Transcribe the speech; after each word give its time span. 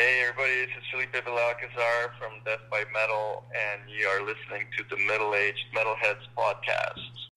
Hey 0.00 0.22
everybody, 0.26 0.64
this 0.64 0.70
is 0.78 0.84
Felipe 0.90 1.12
Belalcazar 1.12 2.18
from 2.18 2.42
Death 2.46 2.60
by 2.70 2.84
Metal, 2.90 3.44
and 3.54 3.82
you 3.86 4.06
are 4.06 4.20
listening 4.20 4.66
to 4.78 4.84
the 4.88 4.96
Middle 4.96 5.34
Aged 5.34 5.66
Metalheads 5.76 6.24
podcast. 6.34 7.28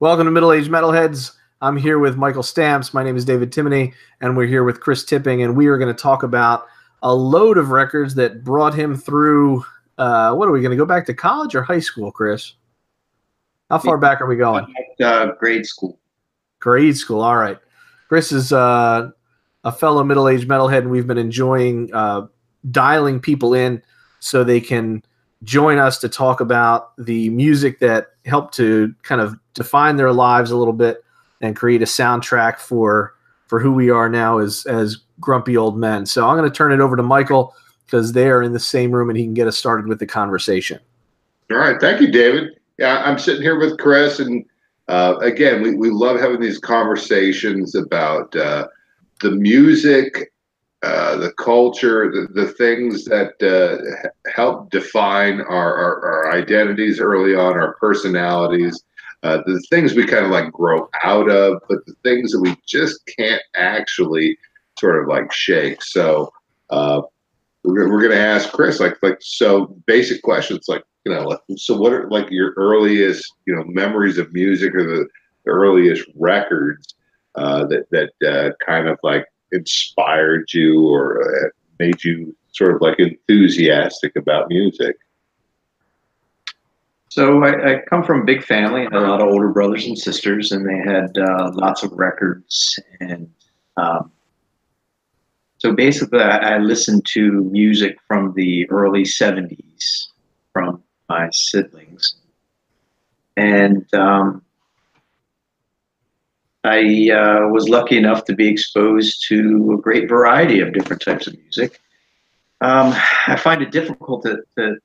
Welcome 0.00 0.26
to 0.26 0.30
Middle 0.30 0.52
Aged 0.52 0.70
Metalheads. 0.70 1.32
I'm 1.62 1.78
here 1.78 1.98
with 1.98 2.18
Michael 2.18 2.42
Stamps. 2.42 2.92
My 2.92 3.02
name 3.02 3.16
is 3.16 3.24
David 3.24 3.52
Timoney, 3.52 3.94
and 4.20 4.36
we're 4.36 4.46
here 4.46 4.64
with 4.64 4.80
Chris 4.80 5.02
Tipping, 5.02 5.42
and 5.42 5.56
we 5.56 5.66
are 5.66 5.78
going 5.78 5.96
to 5.96 5.98
talk 5.98 6.22
about 6.22 6.66
a 7.02 7.14
load 7.14 7.56
of 7.56 7.70
records 7.70 8.14
that 8.16 8.44
brought 8.44 8.74
him 8.74 8.94
through. 8.94 9.64
Uh, 9.96 10.34
what 10.34 10.46
are 10.46 10.52
we 10.52 10.60
going 10.60 10.72
to 10.72 10.76
go 10.76 10.84
back 10.84 11.06
to 11.06 11.14
college 11.14 11.54
or 11.54 11.62
high 11.62 11.80
school, 11.80 12.12
Chris? 12.12 12.52
How 13.70 13.78
far 13.78 13.96
back 13.96 14.20
are 14.20 14.26
we 14.26 14.36
going? 14.36 14.66
Uh, 15.02 15.28
grade 15.40 15.64
school. 15.64 15.98
Grade 16.60 16.98
school. 16.98 17.22
All 17.22 17.36
right. 17.36 17.58
Chris 18.08 18.30
is 18.30 18.52
uh, 18.52 19.10
a 19.64 19.72
fellow 19.72 20.04
middle-aged 20.04 20.48
metalhead, 20.48 20.78
and 20.78 20.90
we've 20.90 21.06
been 21.06 21.18
enjoying 21.18 21.90
uh, 21.92 22.26
dialing 22.70 23.20
people 23.20 23.54
in 23.54 23.82
so 24.20 24.44
they 24.44 24.60
can 24.60 25.02
join 25.42 25.78
us 25.78 25.98
to 25.98 26.08
talk 26.08 26.40
about 26.40 26.92
the 26.96 27.28
music 27.30 27.78
that 27.80 28.08
helped 28.24 28.54
to 28.54 28.94
kind 29.02 29.20
of 29.20 29.38
define 29.52 29.96
their 29.96 30.12
lives 30.12 30.50
a 30.50 30.56
little 30.56 30.72
bit 30.72 31.04
and 31.40 31.56
create 31.56 31.82
a 31.82 31.86
soundtrack 31.86 32.58
for 32.58 33.14
for 33.46 33.60
who 33.60 33.72
we 33.72 33.90
are 33.90 34.08
now 34.08 34.38
as 34.38 34.64
as 34.66 34.98
grumpy 35.20 35.56
old 35.56 35.76
men. 35.76 36.06
So 36.06 36.26
I'm 36.26 36.36
going 36.36 36.50
to 36.50 36.56
turn 36.56 36.72
it 36.72 36.80
over 36.80 36.96
to 36.96 37.02
Michael 37.02 37.54
because 37.84 38.12
they 38.12 38.28
are 38.28 38.42
in 38.42 38.52
the 38.52 38.60
same 38.60 38.90
room 38.90 39.10
and 39.10 39.18
he 39.18 39.24
can 39.24 39.34
get 39.34 39.46
us 39.46 39.56
started 39.56 39.86
with 39.86 39.98
the 39.98 40.06
conversation. 40.06 40.80
All 41.50 41.58
right, 41.58 41.78
thank 41.80 42.00
you, 42.00 42.10
David. 42.10 42.58
Yeah, 42.78 43.02
I'm 43.04 43.18
sitting 43.18 43.42
here 43.42 43.58
with 43.58 43.78
Chris, 43.78 44.18
and 44.18 44.44
uh, 44.88 45.16
again, 45.20 45.62
we, 45.62 45.74
we 45.74 45.90
love 45.90 46.18
having 46.18 46.40
these 46.40 46.58
conversations 46.58 47.74
about 47.74 48.34
uh, 48.34 48.66
the 49.20 49.30
music, 49.30 50.32
uh, 50.82 51.16
the 51.16 51.32
culture, 51.32 52.12
the, 52.12 52.28
the 52.34 52.48
things 52.52 53.04
that 53.06 53.32
uh, 53.42 54.30
help 54.30 54.70
define 54.70 55.40
our, 55.40 55.74
our, 55.74 56.04
our, 56.04 56.32
identities 56.32 57.00
early 57.00 57.34
on, 57.34 57.54
our 57.54 57.74
personalities, 57.76 58.84
uh, 59.22 59.38
the 59.46 59.58
things 59.70 59.94
we 59.94 60.04
kind 60.04 60.26
of 60.26 60.30
like 60.30 60.52
grow 60.52 60.88
out 61.02 61.30
of, 61.30 61.62
but 61.68 61.84
the 61.86 61.94
things 62.02 62.32
that 62.32 62.40
we 62.40 62.54
just 62.66 63.00
can't 63.18 63.40
actually 63.56 64.36
sort 64.78 65.00
of 65.00 65.08
like 65.08 65.32
shake. 65.32 65.80
So 65.82 66.30
uh, 66.68 67.00
we're, 67.62 67.90
we're 67.90 68.02
going 68.02 68.12
to 68.12 68.18
ask 68.18 68.52
Chris, 68.52 68.80
like, 68.80 69.02
like 69.02 69.18
so 69.20 69.74
basic 69.86 70.22
questions, 70.22 70.68
like, 70.68 70.84
you 71.06 71.14
know, 71.14 71.22
like, 71.22 71.40
so 71.56 71.76
what 71.76 71.92
are 71.92 72.10
like 72.10 72.30
your 72.30 72.52
earliest, 72.58 73.32
you 73.46 73.54
know, 73.54 73.64
memories 73.64 74.18
of 74.18 74.32
music 74.34 74.74
or 74.74 74.84
the, 74.84 75.08
the 75.46 75.50
earliest 75.50 76.06
records 76.14 76.94
uh, 77.34 77.66
that 77.66 77.86
that 77.90 78.12
uh, 78.26 78.50
kind 78.64 78.88
of 78.88 78.98
like 79.02 79.26
inspired 79.52 80.52
you 80.52 80.88
or 80.88 81.22
uh, 81.22 81.48
made 81.78 82.02
you 82.04 82.36
sort 82.52 82.74
of 82.74 82.80
like 82.80 82.98
enthusiastic 82.98 84.14
about 84.16 84.48
music? 84.48 84.96
So 87.14 87.44
I, 87.44 87.74
I, 87.74 87.82
come 87.88 88.02
from 88.02 88.22
a 88.22 88.24
big 88.24 88.42
family. 88.42 88.82
Had 88.82 88.94
a 88.94 89.00
lot 89.00 89.20
of 89.20 89.28
older 89.28 89.50
brothers 89.50 89.86
and 89.86 89.96
sisters, 89.96 90.50
and 90.50 90.68
they 90.68 90.78
had 90.78 91.16
uh, 91.16 91.52
lots 91.54 91.84
of 91.84 91.92
records. 91.92 92.76
And 92.98 93.30
um, 93.76 94.10
so 95.58 95.72
basically, 95.72 96.18
I, 96.18 96.54
I, 96.54 96.58
listened 96.58 97.06
to 97.12 97.44
music 97.44 97.98
from 98.08 98.32
the 98.34 98.68
early 98.68 99.04
'70s 99.04 100.08
from 100.52 100.82
my 101.08 101.28
siblings, 101.32 102.16
and 103.36 103.86
um, 103.94 104.43
I 106.64 107.10
uh, 107.10 107.48
was 107.48 107.68
lucky 107.68 107.98
enough 107.98 108.24
to 108.24 108.34
be 108.34 108.48
exposed 108.48 109.26
to 109.28 109.74
a 109.78 109.80
great 109.80 110.08
variety 110.08 110.60
of 110.60 110.72
different 110.72 111.02
types 111.02 111.26
of 111.26 111.36
music. 111.38 111.78
Um, 112.62 112.94
I 113.26 113.36
find 113.36 113.62
it 113.62 113.70
difficult 113.70 114.24
to, 114.24 114.38
to, 114.58 114.76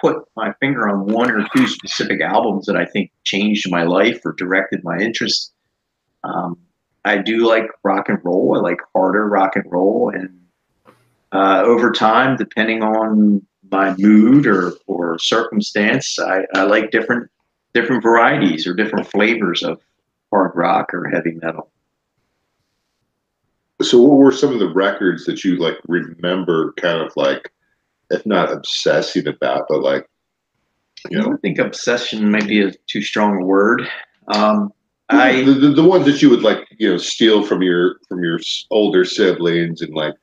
put 0.00 0.24
my 0.34 0.50
finger 0.60 0.88
on 0.88 1.04
one 1.04 1.30
or 1.30 1.46
two 1.54 1.66
specific 1.68 2.22
albums 2.22 2.64
that 2.64 2.74
I 2.74 2.86
think 2.86 3.12
changed 3.24 3.70
my 3.70 3.82
life 3.82 4.24
or 4.24 4.32
directed 4.32 4.82
my 4.82 4.98
interest. 4.98 5.52
Um, 6.24 6.58
I 7.04 7.18
do 7.18 7.46
like 7.46 7.66
rock 7.84 8.08
and 8.08 8.18
roll. 8.24 8.56
I 8.56 8.60
like 8.60 8.78
harder 8.94 9.28
rock 9.28 9.56
and 9.56 9.64
roll, 9.70 10.10
and 10.14 10.40
uh, 11.32 11.62
over 11.64 11.92
time, 11.92 12.38
depending 12.38 12.82
on 12.82 13.46
my 13.70 13.94
mood 13.98 14.46
or, 14.46 14.72
or 14.86 15.18
circumstance, 15.18 16.18
I, 16.18 16.46
I 16.54 16.62
like 16.62 16.90
different 16.90 17.30
different 17.74 18.02
varieties 18.02 18.66
or 18.66 18.74
different 18.74 19.06
flavors 19.06 19.62
of 19.62 19.80
hard 20.30 20.52
rock 20.54 20.92
or 20.94 21.08
heavy 21.08 21.32
metal. 21.42 21.70
So, 23.82 24.00
what 24.00 24.18
were 24.18 24.32
some 24.32 24.52
of 24.52 24.58
the 24.58 24.72
records 24.72 25.24
that 25.24 25.42
you 25.42 25.56
like 25.56 25.78
remember, 25.88 26.72
kind 26.74 27.00
of 27.00 27.12
like, 27.16 27.50
if 28.10 28.24
not 28.26 28.52
obsessing 28.52 29.26
about, 29.26 29.66
but 29.68 29.80
like, 29.80 30.06
you 31.08 31.18
know? 31.18 31.32
I 31.32 31.36
think 31.38 31.58
obsession 31.58 32.30
might 32.30 32.46
be 32.46 32.60
a 32.60 32.72
too 32.86 33.00
strong 33.00 33.42
a 33.42 33.44
word. 33.44 33.88
Um, 34.28 34.72
I 35.08 35.42
the, 35.42 35.54
the, 35.54 35.68
the 35.70 35.84
ones 35.84 36.04
that 36.06 36.20
you 36.22 36.30
would 36.30 36.42
like, 36.42 36.68
you 36.78 36.90
know, 36.90 36.98
steal 36.98 37.44
from 37.44 37.62
your 37.62 37.96
from 38.08 38.22
your 38.22 38.38
older 38.70 39.04
siblings 39.04 39.80
and 39.80 39.94
like 39.94 40.14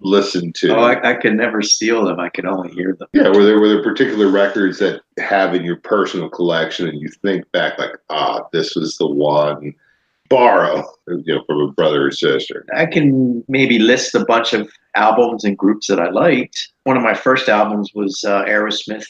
listen 0.00 0.52
to. 0.54 0.76
Oh, 0.76 0.80
I, 0.80 1.10
I 1.10 1.14
could 1.14 1.34
never 1.34 1.62
steal 1.62 2.04
them. 2.04 2.18
I 2.20 2.28
could 2.28 2.46
only 2.46 2.70
hear 2.72 2.96
them. 2.98 3.08
Yeah, 3.12 3.28
were 3.28 3.44
there 3.44 3.60
were 3.60 3.68
there 3.68 3.82
particular 3.82 4.28
records 4.28 4.78
that 4.78 5.02
have 5.18 5.54
in 5.54 5.64
your 5.64 5.76
personal 5.76 6.28
collection, 6.28 6.88
and 6.88 7.00
you 7.00 7.08
think 7.22 7.50
back 7.52 7.78
like, 7.78 7.92
ah, 8.08 8.44
this 8.52 8.74
was 8.74 8.96
the 8.96 9.06
one. 9.06 9.74
Borrow, 10.28 10.88
you 11.08 11.34
know, 11.34 11.42
from 11.44 11.58
a 11.58 11.72
brother 11.72 12.06
or 12.06 12.12
sister. 12.12 12.64
I 12.72 12.86
can 12.86 13.42
maybe 13.48 13.80
list 13.80 14.14
a 14.14 14.24
bunch 14.24 14.52
of 14.52 14.70
albums 14.94 15.42
and 15.42 15.58
groups 15.58 15.88
that 15.88 15.98
I 15.98 16.08
liked. 16.10 16.56
One 16.84 16.96
of 16.96 17.02
my 17.02 17.14
first 17.14 17.48
albums 17.48 17.90
was 17.96 18.22
uh, 18.22 18.44
Aerosmith, 18.44 19.06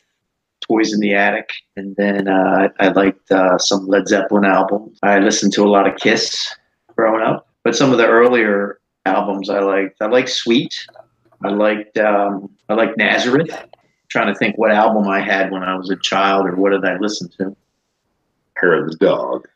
Toys 0.62 0.94
in 0.94 1.00
the 1.00 1.12
Attic, 1.12 1.50
and 1.76 1.94
then 1.96 2.26
uh, 2.26 2.68
I 2.80 2.88
liked 2.88 3.30
uh, 3.30 3.58
some 3.58 3.86
Led 3.86 4.08
Zeppelin 4.08 4.46
albums. 4.46 4.98
I 5.02 5.18
listened 5.18 5.52
to 5.54 5.62
a 5.62 5.68
lot 5.68 5.86
of 5.86 6.00
Kiss 6.00 6.54
growing 6.96 7.22
up, 7.22 7.46
but 7.64 7.76
some 7.76 7.92
of 7.92 7.98
the 7.98 8.06
earlier 8.06 8.79
albums 9.06 9.50
I 9.50 9.60
liked. 9.60 9.96
I 10.00 10.06
like 10.06 10.28
Sweet. 10.28 10.74
I 11.42 11.48
liked 11.48 11.98
um, 11.98 12.50
I 12.68 12.74
like 12.74 12.96
Nazareth. 12.96 13.50
I'm 13.52 13.68
trying 14.08 14.32
to 14.32 14.38
think 14.38 14.58
what 14.58 14.70
album 14.70 15.08
I 15.08 15.20
had 15.20 15.50
when 15.50 15.62
I 15.62 15.74
was 15.76 15.90
a 15.90 15.96
child 15.96 16.46
or 16.46 16.56
what 16.56 16.70
did 16.70 16.84
I 16.84 16.96
listen 16.98 17.28
to? 17.38 17.56
The 18.62 18.96
Dog. 19.00 19.48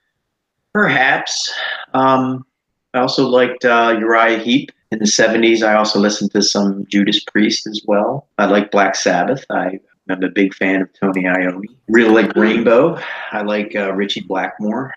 Perhaps. 0.73 1.53
Um, 1.93 2.47
I 2.95 3.01
also 3.01 3.29
liked 3.29 3.65
uh, 3.65 3.97
Uriah 3.99 4.39
Heep 4.39 4.73
in 4.91 4.99
the 4.99 5.05
70s. 5.05 5.63
I 5.63 5.75
also 5.75 5.99
listened 5.99 6.31
to 6.33 6.43
some 6.43 6.87
Judas 6.87 7.23
Priest 7.25 7.67
as 7.67 7.83
well. 7.87 8.29
I 8.39 8.47
like 8.47 8.71
Black 8.71 8.95
Sabbath. 8.95 9.45
I, 9.51 9.79
am 10.09 10.23
a 10.23 10.29
big 10.29 10.55
fan 10.55 10.83
of 10.83 10.89
Tony 10.99 11.25
Iommi. 11.25 11.67
Really 11.89 12.23
like 12.23 12.35
Rainbow. 12.37 12.99
I 13.33 13.43
like 13.43 13.75
uh, 13.77 13.93
Ritchie 13.93 14.23
Blackmore, 14.23 14.95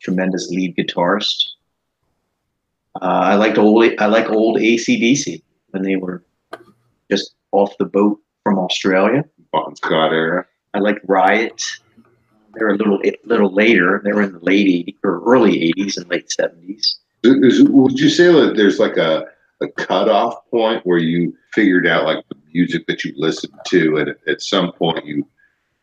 tremendous 0.00 0.48
lead 0.48 0.76
guitarist. 0.76 1.47
Uh, 3.00 3.04
I 3.04 3.34
liked 3.34 3.58
old. 3.58 3.84
I 3.98 4.06
like 4.06 4.28
old 4.28 4.58
ACDC 4.58 5.42
when 5.70 5.82
they 5.82 5.96
were 5.96 6.24
just 7.10 7.34
off 7.52 7.76
the 7.78 7.84
boat 7.84 8.20
from 8.42 8.58
Australia. 8.58 9.24
Bon 9.52 9.74
Scott 9.76 10.12
era. 10.12 10.46
I 10.74 10.78
like 10.78 11.00
Riot. 11.04 11.64
They're 12.54 12.70
a 12.70 12.76
little 12.76 13.00
little 13.24 13.52
later. 13.52 14.00
They 14.04 14.12
were 14.12 14.22
in 14.22 14.32
the 14.32 14.40
late 14.40 14.66
80s 14.66 14.96
or 15.04 15.22
early 15.24 15.72
80s 15.76 15.96
and 15.96 16.08
late 16.08 16.28
70s. 16.28 16.96
Would 17.24 17.98
you 17.98 18.08
say 18.08 18.32
that 18.32 18.54
there's 18.56 18.78
like 18.78 18.96
a 18.96 19.26
a 19.60 19.68
cutoff 19.68 20.34
point 20.50 20.86
where 20.86 20.98
you 20.98 21.36
figured 21.52 21.86
out 21.86 22.04
like 22.04 22.24
the 22.28 22.36
music 22.52 22.86
that 22.86 23.04
you 23.04 23.12
listened 23.16 23.58
to, 23.66 23.96
and 23.96 24.14
at 24.26 24.42
some 24.42 24.72
point 24.72 25.04
you 25.04 25.26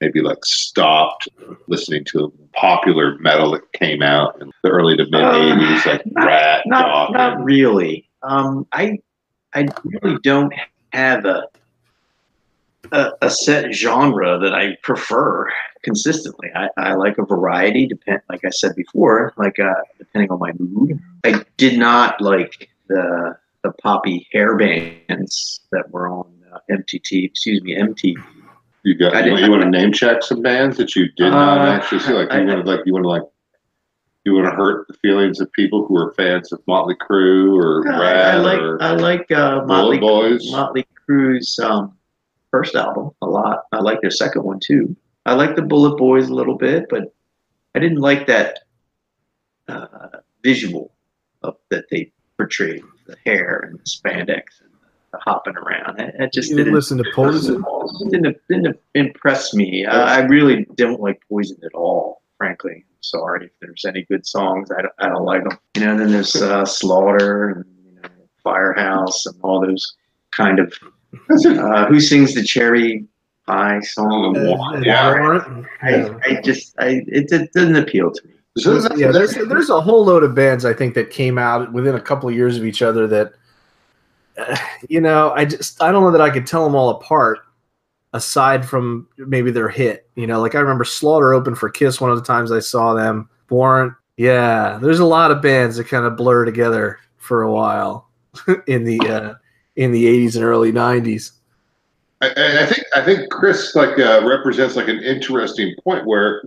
maybe 0.02 0.22
like 0.22 0.44
stopped 0.44 1.28
listening 1.68 2.04
to 2.06 2.32
popular 2.54 3.18
metal 3.20 3.52
that 3.52 3.72
came 3.74 4.02
out 4.02 4.40
in 4.42 4.52
the 4.64 4.70
early 4.70 4.96
to 4.98 5.04
mid 5.06 5.22
'80s, 5.22 5.86
uh, 5.86 5.90
like 5.90 6.06
not, 6.08 6.26
Ratt, 6.26 6.64
not, 6.66 7.14
not 7.14 7.44
really. 7.44 8.10
Um, 8.24 8.68
I 8.72 9.00
I 9.54 9.68
really 9.84 10.18
don't 10.24 10.54
have 10.92 11.26
a, 11.26 11.48
a, 12.92 13.12
a 13.22 13.30
set 13.30 13.74
genre 13.74 14.38
that 14.40 14.54
I 14.54 14.78
prefer 14.84 15.50
consistently. 15.84 16.50
I, 16.56 16.70
I 16.78 16.94
like 16.96 17.18
a 17.18 17.26
variety, 17.26 17.88
depend 17.88 18.22
like 18.30 18.44
I 18.44 18.50
said 18.50 18.76
before, 18.76 19.34
like 19.38 19.60
uh, 19.60 19.74
depending 19.98 20.32
on 20.32 20.40
my 20.40 20.52
mood. 20.60 21.00
I 21.24 21.44
did 21.58 21.78
not 21.80 22.22
like 22.22 22.70
the 22.88 23.38
the 23.64 23.72
poppy 23.82 24.28
hair 24.32 24.56
bands 24.56 25.62
that 25.72 25.90
were 25.90 26.08
on 26.08 26.32
uh, 26.54 26.60
MTT, 26.70 27.26
excuse 27.26 27.64
me, 27.64 27.76
MTV 27.76 28.22
you 28.86 28.96
got. 28.96 29.26
You, 29.26 29.36
you, 29.36 29.50
want 29.50 29.64
to 29.64 29.70
name 29.70 29.92
check 29.92 30.22
some 30.22 30.42
bands 30.42 30.78
that 30.78 30.96
you 30.96 31.12
did 31.18 31.32
not 31.32 31.58
uh, 31.58 31.72
actually 31.72 32.00
see? 32.00 32.14
Like 32.14 32.32
you 32.32 32.46
want 32.46 32.66
to 32.66 32.72
like 32.72 32.86
you 32.86 32.94
want 32.94 33.04
to 33.04 33.10
like 33.10 33.24
you 34.24 34.34
want 34.34 34.46
to 34.46 34.52
hurt 34.52 34.88
the 34.88 34.94
feelings 34.96 35.40
of 35.40 35.52
people 35.54 35.86
who 35.86 35.98
are 35.98 36.14
fans 36.14 36.54
of 36.54 36.62
Motley 36.68 36.96
Crue 36.96 37.54
or 37.56 37.84
yeah, 37.86 38.00
Ratt 38.00 38.36
I 38.36 38.38
like 38.38 38.60
or 38.60 38.84
I 38.84 38.92
like 38.92 39.32
uh, 39.32 39.66
Motley 39.66 39.98
Boys. 39.98 40.52
Motley 40.52 40.86
Crue's 41.06 41.60
um, 41.60 41.98
first 42.52 42.76
album 42.76 43.10
a 43.24 43.26
lot. 43.26 43.64
I 43.72 43.80
like 43.80 44.02
their 44.02 44.12
second 44.12 44.44
one 44.44 44.60
too. 44.60 44.96
I 45.26 45.34
like 45.34 45.56
the 45.56 45.64
Bullet 45.64 45.98
Boys 45.98 46.30
a 46.30 46.34
little 46.36 46.58
bit, 46.58 46.86
but 46.90 47.12
I 47.74 47.80
didn't 47.80 48.00
like 48.00 48.28
that 48.28 48.60
uh, 49.68 50.20
visual 50.44 50.94
of 51.42 51.58
that 51.70 51.86
they 51.90 52.12
portrayed 52.38 52.84
the 53.08 53.18
hair 53.26 53.68
and 53.68 53.80
the 53.80 53.84
spandex. 53.84 54.44
Hopping 55.24 55.56
around. 55.56 56.00
It, 56.00 56.16
it 56.20 56.34
just 56.34 56.50
You 56.50 56.58
didn't 56.58 56.74
listen 56.74 56.98
to 56.98 57.06
Poison? 57.14 57.64
didn't 58.10 58.38
didn't 58.50 58.80
impress 58.94 59.54
me. 59.54 59.86
Uh, 59.86 60.04
I 60.06 60.20
really 60.26 60.66
don't 60.76 61.00
like 61.02 61.22
Poison 61.30 61.58
at 61.66 61.74
all. 61.74 62.22
Frankly, 62.38 62.84
sorry 63.02 63.46
if 63.46 63.52
there's 63.62 63.86
any 63.86 64.04
good 64.04 64.26
songs. 64.26 64.70
I 64.72 64.82
don't, 64.82 64.94
I 65.00 65.08
don't 65.10 65.24
like 65.26 65.44
them. 65.44 65.58
You 65.76 65.86
know, 65.86 65.98
then 65.98 66.12
there's 66.12 66.36
uh, 66.36 66.66
Slaughter 66.66 67.50
and 67.50 67.66
you 67.96 68.02
know, 68.02 68.10
Firehouse 68.44 69.26
and 69.26 69.36
all 69.42 69.62
those 69.62 69.96
kind 70.32 70.60
of. 70.60 70.74
Uh, 71.30 71.86
who 71.86 72.00
sings 72.02 72.34
the 72.36 72.44
Cherry 72.44 73.06
Pie 73.48 73.80
song? 73.82 74.36
Uh, 74.38 74.80
Yeah. 74.82 75.40
Yeah. 75.84 76.18
I, 76.26 76.38
I 76.38 76.42
just 76.42 76.76
I 76.80 77.04
it, 77.08 77.32
it 77.32 77.54
doesn't 77.54 77.76
appeal 77.78 78.12
to 78.12 78.28
me. 78.28 78.34
So 78.58 78.80
that's- 78.80 79.00
yeah, 79.00 79.12
there's 79.12 79.34
there's 79.36 79.70
a 79.70 79.80
whole 79.82 80.04
load 80.06 80.24
of 80.24 80.34
bands 80.36 80.66
I 80.66 80.74
think 80.74 80.94
that 80.96 81.10
came 81.10 81.38
out 81.38 81.72
within 81.74 81.96
a 81.96 82.02
couple 82.02 82.28
of 82.30 82.36
years 82.36 82.58
of 82.58 82.66
each 82.66 82.82
other 82.82 83.06
that, 83.08 83.34
you 84.90 85.02
know, 85.02 85.32
I 85.32 85.46
just 85.46 85.82
I 85.82 85.92
don't 85.92 86.04
know 86.04 86.12
that 86.12 86.22
I 86.22 86.30
could 86.30 86.48
tell 86.48 86.64
them 86.64 86.76
all 86.76 86.90
apart. 86.90 87.40
Aside 88.14 88.66
from 88.66 89.10
maybe 89.18 89.52
their 89.52 89.68
hit, 89.68 90.08
you 90.16 90.26
know, 90.26 90.40
like 90.40 90.56
I 90.56 90.60
remember 90.60 90.86
Slaughter 90.86 91.34
open 91.34 91.54
for 91.54 91.70
Kiss 91.70 92.00
one 92.00 92.12
of 92.12 92.18
the 92.18 92.24
times 92.24 92.50
I 92.50 92.60
saw 92.60 92.94
them. 92.94 93.30
Warrant, 93.50 93.94
yeah, 94.16 94.80
there's 94.82 95.00
a 95.00 95.06
lot 95.06 95.32
of 95.32 95.42
bands 95.42 95.76
that 95.76 95.90
kind 95.90 96.06
of 96.06 96.16
blur 96.16 96.46
together 96.46 96.98
for 97.18 97.42
a 97.42 97.52
while 97.52 98.10
in 98.68 98.86
the 98.86 99.00
uh, 99.02 99.34
in 99.76 99.92
the 99.92 100.06
80s 100.06 100.36
and 100.36 100.46
early 100.46 100.72
90s. 100.72 101.32
I, 102.22 102.30
I 102.62 102.66
think 102.66 102.86
I 102.96 103.02
think 103.04 103.30
Chris 103.30 103.76
like 103.76 104.00
uh, 104.00 104.26
represents 104.26 104.76
like 104.76 104.88
an 104.88 105.04
interesting 105.04 105.76
point 105.84 106.06
where 106.06 106.44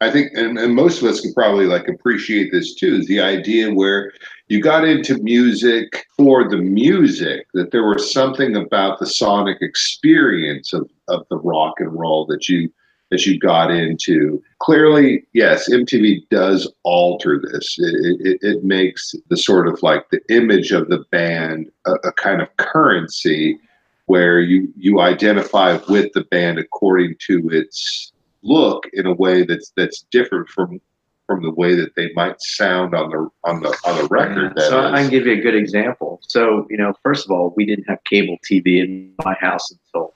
I 0.00 0.10
think 0.10 0.32
and, 0.34 0.58
and 0.58 0.74
most 0.74 1.02
of 1.02 1.08
us 1.08 1.20
can 1.20 1.34
probably 1.34 1.66
like 1.66 1.88
appreciate 1.88 2.52
this 2.52 2.74
too 2.74 2.94
is 2.94 3.06
the 3.06 3.20
idea 3.20 3.72
where 3.72 4.12
you 4.48 4.60
got 4.60 4.86
into 4.86 5.18
music 5.22 6.06
for 6.16 6.48
the 6.48 6.58
music 6.58 7.46
that 7.54 7.70
there 7.70 7.86
was 7.86 8.12
something 8.12 8.56
about 8.56 8.98
the 8.98 9.06
sonic 9.06 9.58
experience 9.62 10.72
of, 10.72 10.88
of 11.08 11.26
the 11.30 11.38
rock 11.38 11.74
and 11.78 11.92
roll 11.92 12.26
that 12.26 12.48
you 12.48 12.70
that 13.10 13.26
you 13.26 13.38
got 13.38 13.70
into. 13.70 14.42
Clearly 14.58 15.24
yes 15.32 15.70
mtv 15.70 16.28
does 16.30 16.70
alter 16.82 17.40
this. 17.40 17.76
It, 17.78 18.20
it, 18.20 18.38
it 18.42 18.64
makes 18.64 19.14
the 19.28 19.36
sort 19.36 19.68
of 19.68 19.82
like 19.82 20.08
the 20.10 20.20
image 20.28 20.72
of 20.72 20.88
the 20.88 21.04
band 21.10 21.70
a, 21.86 21.92
a 22.04 22.12
kind 22.12 22.42
of 22.42 22.54
currency 22.56 23.58
where 24.06 24.40
you 24.40 24.72
you 24.76 25.00
identify 25.00 25.78
with 25.88 26.12
the 26.12 26.24
band 26.30 26.58
according 26.58 27.16
to 27.26 27.48
its 27.50 28.12
look 28.42 28.86
in 28.92 29.06
a 29.06 29.14
way 29.14 29.44
that's 29.44 29.72
that's 29.76 30.04
different 30.10 30.48
from 30.48 30.80
from 31.26 31.42
the 31.42 31.50
way 31.50 31.74
that 31.74 31.94
they 31.96 32.10
might 32.14 32.40
sound 32.40 32.94
on 32.94 33.10
the 33.10 33.28
on 33.44 33.62
the 33.62 33.76
on 33.84 33.96
the 33.96 34.08
record. 34.08 34.52
Yeah, 34.56 34.62
that 34.62 34.70
so 34.70 34.86
I 34.86 35.02
can 35.02 35.10
give 35.10 35.26
you 35.26 35.32
a 35.32 35.40
good 35.40 35.54
example. 35.54 36.20
So, 36.22 36.66
you 36.70 36.76
know, 36.76 36.92
first 37.02 37.24
of 37.24 37.30
all, 37.30 37.54
we 37.56 37.64
didn't 37.64 37.88
have 37.88 38.02
cable 38.04 38.36
TV 38.50 38.82
in 38.82 39.12
my 39.24 39.34
house 39.34 39.70
until 39.70 40.14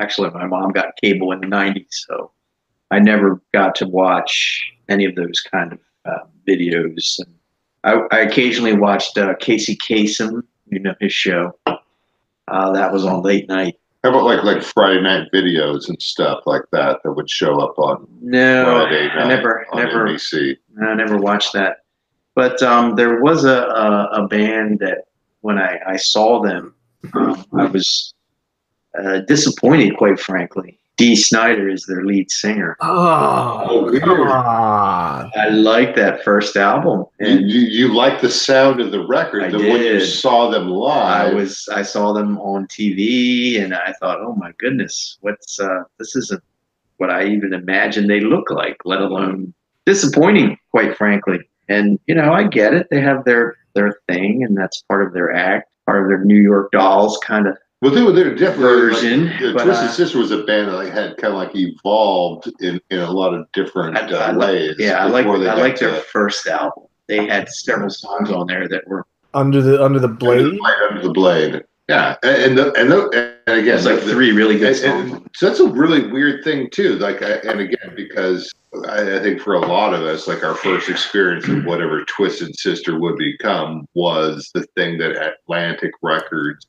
actually 0.00 0.30
my 0.30 0.46
mom 0.46 0.72
got 0.72 0.96
cable 1.02 1.32
in 1.32 1.40
the 1.40 1.46
90s. 1.46 1.86
So 1.90 2.30
I 2.90 2.98
never 2.98 3.40
got 3.52 3.74
to 3.76 3.86
watch 3.86 4.72
any 4.88 5.04
of 5.04 5.14
those 5.14 5.40
kind 5.40 5.72
of 5.72 5.78
uh, 6.04 6.24
videos. 6.46 7.18
And 7.18 7.34
I, 7.84 8.16
I 8.16 8.20
occasionally 8.20 8.72
watched 8.74 9.18
uh, 9.18 9.34
Casey 9.36 9.76
Kasem, 9.76 10.42
you 10.66 10.78
know, 10.80 10.94
his 11.00 11.12
show. 11.12 11.56
Uh, 11.66 12.72
that 12.72 12.92
was 12.92 13.04
on 13.04 13.22
late 13.22 13.48
night. 13.48 13.78
How 14.04 14.10
about 14.10 14.24
like 14.24 14.44
like 14.44 14.62
Friday 14.62 15.00
night 15.02 15.28
videos 15.34 15.88
and 15.88 16.00
stuff 16.00 16.40
like 16.46 16.62
that 16.70 17.00
that 17.02 17.12
would 17.12 17.28
show 17.28 17.58
up 17.60 17.78
on 17.78 18.06
No, 18.20 18.64
Friday 18.64 19.08
night 19.08 19.18
I 19.18 19.28
never, 19.28 19.66
on 19.72 19.82
never, 19.82 20.06
NBC? 20.06 20.56
I 20.82 20.94
never 20.94 21.16
watched 21.18 21.52
that. 21.54 21.78
But 22.34 22.62
um, 22.62 22.94
there 22.94 23.20
was 23.20 23.44
a, 23.44 23.62
a, 23.64 24.22
a 24.22 24.28
band 24.28 24.78
that 24.78 25.06
when 25.40 25.58
I, 25.58 25.80
I 25.86 25.96
saw 25.96 26.40
them, 26.40 26.74
um, 27.12 27.44
I 27.58 27.64
was 27.66 28.14
uh, 28.96 29.18
disappointed, 29.20 29.96
quite 29.96 30.20
frankly. 30.20 30.78
Dee 30.98 31.14
Snider 31.16 31.68
is 31.68 31.86
their 31.86 32.04
lead 32.04 32.28
singer. 32.30 32.76
Oh, 32.80 33.66
Oh, 33.70 33.84
weird. 33.84 34.02
come. 34.02 34.20
I 34.28 35.48
like 35.50 35.94
that 35.94 36.22
first 36.24 36.56
album, 36.56 37.04
You, 37.20 37.26
and 37.26 37.50
you, 37.50 37.60
you 37.60 37.94
like 37.94 38.20
the 38.20 38.28
sound 38.28 38.80
of 38.80 38.90
the 38.90 39.06
record. 39.06 39.44
I 39.44 39.50
that 39.50 39.58
when 39.58 39.70
you 39.80 39.98
did. 40.00 40.06
saw 40.06 40.50
them 40.50 40.68
live, 40.68 41.32
I 41.32 41.34
was 41.34 41.68
I 41.72 41.82
saw 41.82 42.12
them 42.12 42.38
on 42.40 42.66
TV, 42.66 43.62
and 43.62 43.72
I 43.74 43.94
thought, 44.00 44.18
oh 44.20 44.34
my 44.34 44.52
goodness, 44.58 45.18
what's 45.20 45.58
uh, 45.60 45.84
this 45.98 46.16
isn't 46.16 46.42
what 46.96 47.10
I 47.10 47.26
even 47.26 47.52
imagined 47.52 48.10
they 48.10 48.20
look 48.20 48.50
like, 48.50 48.76
let 48.84 49.00
alone 49.00 49.54
disappointing, 49.86 50.58
quite 50.72 50.96
frankly. 50.96 51.38
And 51.68 52.00
you 52.08 52.14
know, 52.16 52.32
I 52.32 52.42
get 52.44 52.74
it; 52.74 52.88
they 52.90 53.00
have 53.00 53.24
their 53.24 53.56
their 53.74 54.00
thing, 54.08 54.42
and 54.42 54.56
that's 54.56 54.82
part 54.88 55.06
of 55.06 55.12
their 55.12 55.32
act, 55.32 55.70
part 55.86 56.02
of 56.02 56.08
their 56.08 56.24
New 56.24 56.40
York 56.40 56.72
Dolls 56.72 57.18
kind 57.22 57.46
of 57.46 57.56
well, 57.80 57.92
they 57.92 58.02
were 58.02 58.12
they're 58.12 58.34
definitely 58.34 58.62
version. 58.64 59.26
Like, 59.26 59.40
yeah, 59.40 59.52
but, 59.54 59.64
Twisted 59.64 59.88
uh, 59.88 59.92
Sister 59.92 60.18
was 60.18 60.30
a 60.30 60.42
band 60.44 60.68
that 60.68 60.74
like, 60.76 60.92
had 60.92 61.16
kind 61.16 61.32
of 61.34 61.38
like 61.38 61.54
evolved 61.54 62.50
in, 62.60 62.80
in 62.90 62.98
a 63.00 63.10
lot 63.10 63.34
of 63.34 63.50
different 63.52 63.96
I- 63.96 64.10
uh, 64.10 64.16
I 64.18 64.30
like- 64.32 64.48
ways. 64.48 64.76
yeah, 64.78 64.98
I 64.98 65.06
like 65.06 65.26
I 65.26 65.54
like 65.54 65.78
their 65.78 65.94
to- 65.94 66.00
first 66.02 66.46
album. 66.46 66.84
They 67.06 67.26
had 67.26 67.48
several 67.48 67.88
songs 67.90 68.30
on 68.30 68.46
there 68.48 68.68
that 68.68 68.86
were 68.86 69.06
Under 69.32 69.62
the 69.62 69.82
under 69.82 69.98
the 69.98 70.08
blade. 70.08 70.58
Under 70.90 71.02
the 71.02 71.12
blade. 71.12 71.62
Yeah, 71.88 72.16
and 72.22 72.42
and, 72.42 72.58
the, 72.58 72.72
and, 72.78 72.90
the, 72.90 73.32
and 73.46 73.60
again, 73.60 73.76
it's 73.78 73.86
like 73.86 74.00
the- 74.00 74.12
three 74.12 74.32
really 74.32 74.58
good 74.58 74.76
and- 74.82 75.10
songs. 75.10 75.28
so 75.34 75.46
that's 75.48 75.60
a 75.60 75.68
really 75.68 76.06
weird 76.10 76.44
thing 76.44 76.68
too. 76.70 76.96
Like, 76.98 77.22
I, 77.22 77.34
and 77.48 77.60
again, 77.60 77.94
because 77.96 78.52
I, 78.88 79.16
I 79.16 79.20
think 79.20 79.40
for 79.40 79.54
a 79.54 79.60
lot 79.60 79.94
of 79.94 80.02
us, 80.02 80.26
like 80.28 80.44
our 80.44 80.54
first 80.54 80.90
experience 80.90 81.48
of 81.48 81.64
whatever 81.64 82.04
Twisted 82.04 82.58
Sister 82.58 82.98
would 83.00 83.16
become 83.16 83.86
was 83.94 84.50
the 84.52 84.66
thing 84.76 84.98
that 84.98 85.12
Atlantic 85.16 85.92
Records 86.02 86.66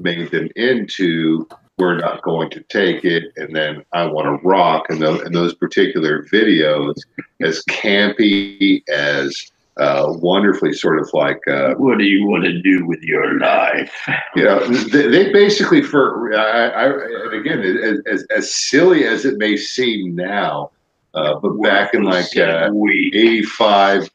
made 0.00 0.30
them 0.30 0.48
into. 0.56 1.46
We're 1.78 1.96
not 1.96 2.22
going 2.22 2.50
to 2.50 2.60
take 2.64 3.04
it, 3.06 3.32
and 3.36 3.56
then 3.56 3.84
I 3.92 4.04
want 4.04 4.26
to 4.26 4.46
rock. 4.46 4.86
And 4.90 5.00
those, 5.00 5.22
and 5.22 5.34
those 5.34 5.54
particular 5.54 6.24
videos, 6.24 6.94
as 7.40 7.62
campy 7.70 8.82
as 8.90 9.50
uh, 9.80 10.06
wonderfully 10.08 10.74
sort 10.74 11.00
of 11.00 11.08
like 11.14 11.40
uh, 11.48 11.74
What 11.74 11.98
do 11.98 12.04
you 12.04 12.26
want 12.26 12.44
to 12.44 12.60
do 12.60 12.84
with 12.84 13.00
your 13.02 13.38
life? 13.38 13.90
you 14.36 14.44
know, 14.44 14.66
they, 14.66 15.08
they 15.08 15.32
basically 15.32 15.82
for 15.82 16.34
I, 16.34 16.68
I 16.68 16.84
and 16.86 17.34
again 17.34 17.60
as, 17.60 18.00
as 18.06 18.26
as 18.36 18.54
silly 18.54 19.06
as 19.06 19.24
it 19.24 19.38
may 19.38 19.56
seem 19.56 20.14
now, 20.14 20.70
uh, 21.14 21.38
but 21.40 21.50
back 21.62 21.94
in 21.94 22.02
like 22.02 22.36
uh, 22.36 22.70
85, 22.70 24.10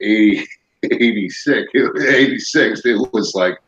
80, 0.00 0.48
86, 0.84 1.70
86, 1.74 2.86
it 2.86 3.12
was 3.12 3.34
like, 3.34 3.58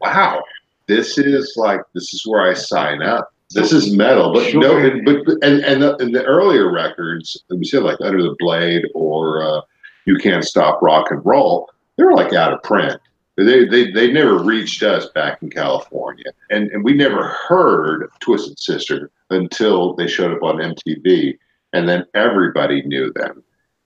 wow, 0.00 0.42
this 0.86 1.18
is 1.18 1.54
like 1.56 1.80
this 1.94 2.12
is 2.14 2.22
where 2.26 2.42
I 2.42 2.54
sign 2.54 3.02
up. 3.02 3.28
This 3.54 3.72
is 3.72 3.94
metal, 3.94 4.32
but 4.32 4.44
no, 4.54 4.60
Sure. 4.62 4.86
and, 4.86 5.04
but 5.04 5.16
and 5.42 5.62
and 5.64 5.82
the, 5.82 5.96
and 5.98 6.14
the 6.14 6.24
earlier 6.24 6.72
records, 6.72 7.36
let 7.50 7.58
me 7.58 7.66
say 7.66 7.78
like 7.78 7.98
Under 8.00 8.22
the 8.22 8.34
Blade 8.38 8.84
or 8.94 9.42
uh, 9.44 9.60
You 10.06 10.16
Can't 10.16 10.44
Stop 10.44 10.80
Rock 10.80 11.10
and 11.10 11.24
Roll, 11.24 11.68
they 11.96 12.04
were 12.04 12.14
like 12.14 12.32
out 12.32 12.52
of 12.54 12.62
print. 12.62 12.98
They, 13.36 13.64
they, 13.66 13.90
they 13.90 14.12
never 14.12 14.38
reached 14.42 14.82
us 14.82 15.06
back 15.14 15.42
in 15.42 15.48
California. 15.50 16.26
And, 16.50 16.70
and 16.70 16.84
we 16.84 16.92
never 16.92 17.28
heard 17.48 18.08
Twisted 18.20 18.58
Sister 18.60 19.10
until 19.30 19.94
they 19.94 20.06
showed 20.06 20.36
up 20.36 20.42
on 20.42 20.56
MTV. 20.56 21.38
And 21.72 21.88
then 21.88 22.04
everybody 22.14 22.82
knew 22.82 23.10
them. 23.14 23.42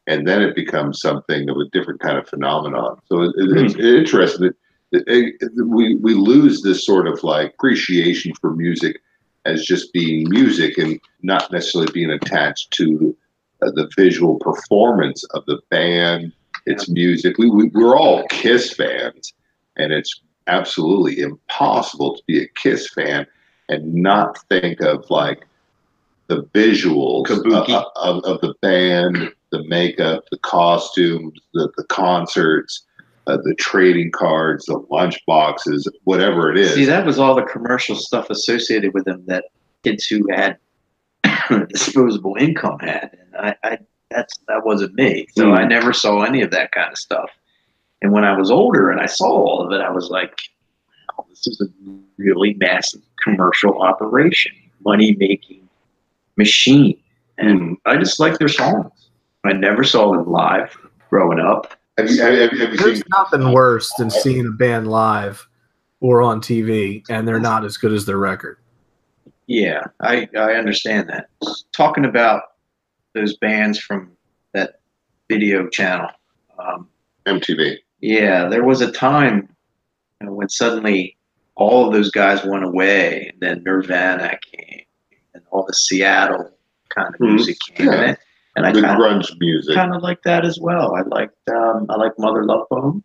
And 0.08 0.26
then 0.26 0.42
it 0.42 0.56
becomes 0.56 1.00
something 1.00 1.48
of 1.48 1.56
a 1.58 1.64
different 1.72 2.00
kind 2.00 2.18
of 2.18 2.28
phenomenon. 2.28 2.98
So 3.08 3.22
it, 3.22 3.32
it- 3.36 3.56
it's 3.64 3.74
interesting 3.76 4.46
that, 4.48 4.56
we, 4.92 5.96
we 5.96 6.14
lose 6.14 6.62
this 6.62 6.84
sort 6.84 7.06
of 7.06 7.22
like 7.24 7.54
appreciation 7.54 8.32
for 8.40 8.54
music 8.54 9.00
as 9.44 9.64
just 9.64 9.92
being 9.92 10.28
music 10.28 10.78
and 10.78 11.00
not 11.22 11.50
necessarily 11.52 11.90
being 11.92 12.10
attached 12.10 12.70
to 12.72 13.16
uh, 13.62 13.70
the 13.72 13.88
visual 13.96 14.38
performance 14.38 15.24
of 15.30 15.44
the 15.46 15.58
band, 15.70 16.32
its 16.66 16.88
music. 16.88 17.38
We, 17.38 17.48
we, 17.50 17.68
we're 17.68 17.96
all 17.96 18.26
Kiss 18.28 18.72
fans, 18.72 19.32
and 19.76 19.92
it's 19.92 20.20
absolutely 20.46 21.20
impossible 21.20 22.16
to 22.16 22.22
be 22.26 22.42
a 22.42 22.48
Kiss 22.48 22.90
fan 22.90 23.26
and 23.68 23.94
not 23.94 24.38
think 24.48 24.80
of 24.80 25.08
like 25.10 25.46
the 26.28 26.42
visuals 26.54 27.30
of, 27.30 27.38
of, 27.96 28.24
of 28.24 28.40
the 28.40 28.54
band, 28.60 29.32
the 29.52 29.64
makeup, 29.64 30.24
the 30.30 30.38
costumes, 30.38 31.38
the, 31.54 31.70
the 31.76 31.84
concerts, 31.84 32.85
uh, 33.26 33.38
the 33.42 33.54
trading 33.54 34.10
cards, 34.12 34.66
the 34.66 34.78
lunch 34.90 35.18
boxes, 35.26 35.88
whatever 36.04 36.50
it 36.50 36.58
is. 36.58 36.74
See, 36.74 36.84
that 36.84 37.04
was 37.04 37.18
all 37.18 37.34
the 37.34 37.42
commercial 37.42 37.96
stuff 37.96 38.30
associated 38.30 38.94
with 38.94 39.04
them 39.04 39.24
that 39.26 39.46
kids 39.82 40.06
who 40.06 40.26
had 40.32 40.58
disposable 41.68 42.36
income 42.38 42.78
had, 42.80 43.16
and 43.20 43.36
I, 43.36 43.56
I 43.68 43.78
that's 44.10 44.38
that 44.48 44.64
wasn't 44.64 44.94
me. 44.94 45.26
So 45.36 45.46
Mm. 45.46 45.58
I 45.58 45.64
never 45.64 45.92
saw 45.92 46.22
any 46.22 46.42
of 46.42 46.50
that 46.52 46.72
kind 46.72 46.90
of 46.92 46.98
stuff. 46.98 47.30
And 48.02 48.12
when 48.12 48.24
I 48.24 48.36
was 48.36 48.50
older 48.50 48.90
and 48.90 49.00
I 49.00 49.06
saw 49.06 49.26
all 49.26 49.64
of 49.66 49.72
it, 49.72 49.80
I 49.82 49.90
was 49.90 50.08
like, 50.10 50.38
oh, 51.18 51.26
"This 51.28 51.46
is 51.46 51.60
a 51.60 51.66
really 52.16 52.54
massive 52.54 53.02
commercial 53.22 53.82
operation, 53.82 54.52
money 54.84 55.16
making 55.18 55.68
machine." 56.36 56.98
And 57.38 57.76
I 57.84 57.96
just 57.96 58.20
like 58.20 58.38
their 58.38 58.48
songs. 58.48 58.92
I 59.44 59.52
never 59.52 59.84
saw 59.84 60.12
them 60.12 60.30
live 60.30 60.76
growing 61.10 61.40
up. 61.40 61.75
Have 61.98 62.10
you, 62.10 62.22
have, 62.22 62.32
you- 62.34 62.58
have 62.60 62.70
you 62.72 62.76
There's 62.76 62.96
seen? 62.98 63.02
nothing 63.10 63.52
worse 63.52 63.92
than 63.98 64.10
seeing 64.10 64.46
a 64.46 64.50
band 64.50 64.88
live 64.88 65.46
or 66.00 66.22
on 66.22 66.40
TV, 66.40 67.02
and 67.08 67.26
they're 67.26 67.40
not 67.40 67.64
as 67.64 67.76
good 67.76 67.92
as 67.92 68.04
their 68.06 68.18
record. 68.18 68.58
Yeah, 69.46 69.82
I, 70.00 70.28
I 70.36 70.54
understand 70.54 71.08
that. 71.08 71.28
Talking 71.74 72.04
about 72.04 72.42
those 73.14 73.36
bands 73.38 73.78
from 73.78 74.12
that 74.52 74.80
video 75.30 75.68
channel, 75.68 76.10
um, 76.58 76.88
MTV. 77.26 77.76
yeah, 78.00 78.48
there 78.48 78.64
was 78.64 78.80
a 78.82 78.90
time 78.92 79.48
you 80.20 80.26
know, 80.26 80.32
when 80.32 80.48
suddenly 80.48 81.16
all 81.54 81.86
of 81.86 81.92
those 81.94 82.10
guys 82.10 82.44
went 82.44 82.64
away, 82.64 83.30
and 83.32 83.40
then 83.40 83.62
Nirvana 83.64 84.38
came, 84.52 84.82
and 85.34 85.42
all 85.50 85.64
the 85.66 85.72
Seattle 85.74 86.50
kind 86.90 87.08
of 87.14 87.20
Mhm. 87.20 87.34
music 87.34 87.56
came, 87.74 87.86
Yeah. 87.86 88.02
and, 88.02 88.18
and 88.56 88.66
I 88.66 88.72
The 88.72 88.82
kind 88.82 89.00
of 89.00 89.06
grunge 89.06 89.30
music. 89.38 89.74
kind 89.76 89.94
of 89.94 90.02
like 90.02 90.22
that 90.24 90.44
as 90.44 90.58
well. 90.60 90.94
I 90.96 91.02
liked 91.02 91.36
um, 91.50 91.86
I 91.88 91.96
like 91.96 92.12
Mother 92.18 92.44
Love 92.44 92.66
Bone. 92.70 93.02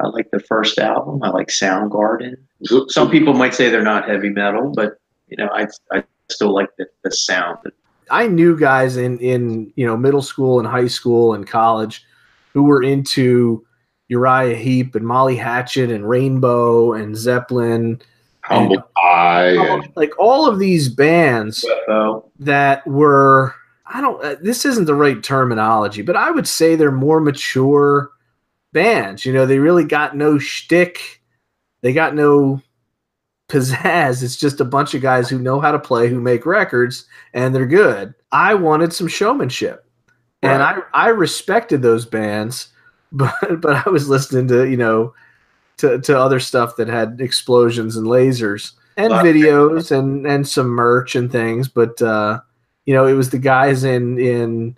I 0.00 0.08
like 0.08 0.30
the 0.32 0.40
first 0.40 0.78
album. 0.78 1.22
I 1.22 1.30
like 1.30 1.48
Soundgarden. 1.48 2.34
So- 2.64 2.86
Some 2.88 3.10
people 3.10 3.32
might 3.34 3.54
say 3.54 3.70
they're 3.70 3.82
not 3.84 4.08
heavy 4.08 4.30
metal, 4.30 4.72
but 4.74 4.98
you 5.28 5.36
know, 5.36 5.48
I 5.52 5.66
I 5.92 6.02
still 6.28 6.52
like 6.52 6.70
the, 6.78 6.86
the 7.04 7.10
sound. 7.12 7.58
I 8.10 8.26
knew 8.26 8.58
guys 8.58 8.96
in 8.96 9.18
in 9.20 9.72
you 9.76 9.86
know 9.86 9.96
middle 9.96 10.22
school 10.22 10.58
and 10.58 10.66
high 10.68 10.88
school 10.88 11.32
and 11.34 11.46
college 11.46 12.04
who 12.52 12.64
were 12.64 12.82
into 12.82 13.64
Uriah 14.08 14.54
Heep 14.56 14.94
and 14.94 15.06
Molly 15.06 15.36
Hatchet 15.36 15.90
and 15.90 16.08
Rainbow 16.08 16.92
and 16.92 17.16
Zeppelin, 17.16 18.00
Humble 18.42 18.82
Pie. 18.96 19.80
Like 19.96 20.12
all 20.18 20.46
of 20.46 20.58
these 20.58 20.88
bands 20.88 21.64
UFO. 21.88 22.28
that 22.40 22.86
were 22.86 23.54
I 23.94 24.00
don't 24.00 24.22
uh, 24.22 24.34
this 24.42 24.64
isn't 24.64 24.86
the 24.86 24.94
right 24.94 25.22
terminology, 25.22 26.02
but 26.02 26.16
I 26.16 26.32
would 26.32 26.48
say 26.48 26.74
they're 26.74 26.90
more 26.90 27.20
mature 27.20 28.10
bands. 28.72 29.24
You 29.24 29.32
know, 29.32 29.46
they 29.46 29.60
really 29.60 29.84
got 29.84 30.16
no 30.16 30.36
shtick, 30.36 31.22
they 31.80 31.92
got 31.92 32.14
no 32.16 32.60
pizzazz. 33.48 34.22
It's 34.24 34.36
just 34.36 34.60
a 34.60 34.64
bunch 34.64 34.94
of 34.94 35.00
guys 35.00 35.30
who 35.30 35.38
know 35.38 35.60
how 35.60 35.70
to 35.70 35.78
play, 35.78 36.08
who 36.08 36.20
make 36.20 36.44
records, 36.44 37.06
and 37.32 37.54
they're 37.54 37.66
good. 37.66 38.14
I 38.32 38.54
wanted 38.54 38.92
some 38.92 39.06
showmanship, 39.06 39.86
and 40.42 40.60
I 40.60 40.80
I 40.92 41.08
respected 41.10 41.80
those 41.80 42.04
bands, 42.04 42.70
but 43.12 43.60
but 43.60 43.86
I 43.86 43.90
was 43.90 44.08
listening 44.08 44.48
to 44.48 44.68
you 44.68 44.76
know 44.76 45.14
to 45.76 46.00
to 46.00 46.18
other 46.18 46.40
stuff 46.40 46.74
that 46.76 46.88
had 46.88 47.20
explosions 47.20 47.96
and 47.96 48.08
lasers 48.08 48.72
and 48.96 49.12
videos 49.12 49.96
and 49.96 50.26
and 50.26 50.48
some 50.48 50.66
merch 50.66 51.14
and 51.14 51.30
things, 51.30 51.68
but 51.68 52.02
uh, 52.02 52.40
you 52.86 52.94
know 52.94 53.06
it 53.06 53.14
was 53.14 53.30
the 53.30 53.38
guys 53.38 53.84
in 53.84 54.18
in 54.18 54.76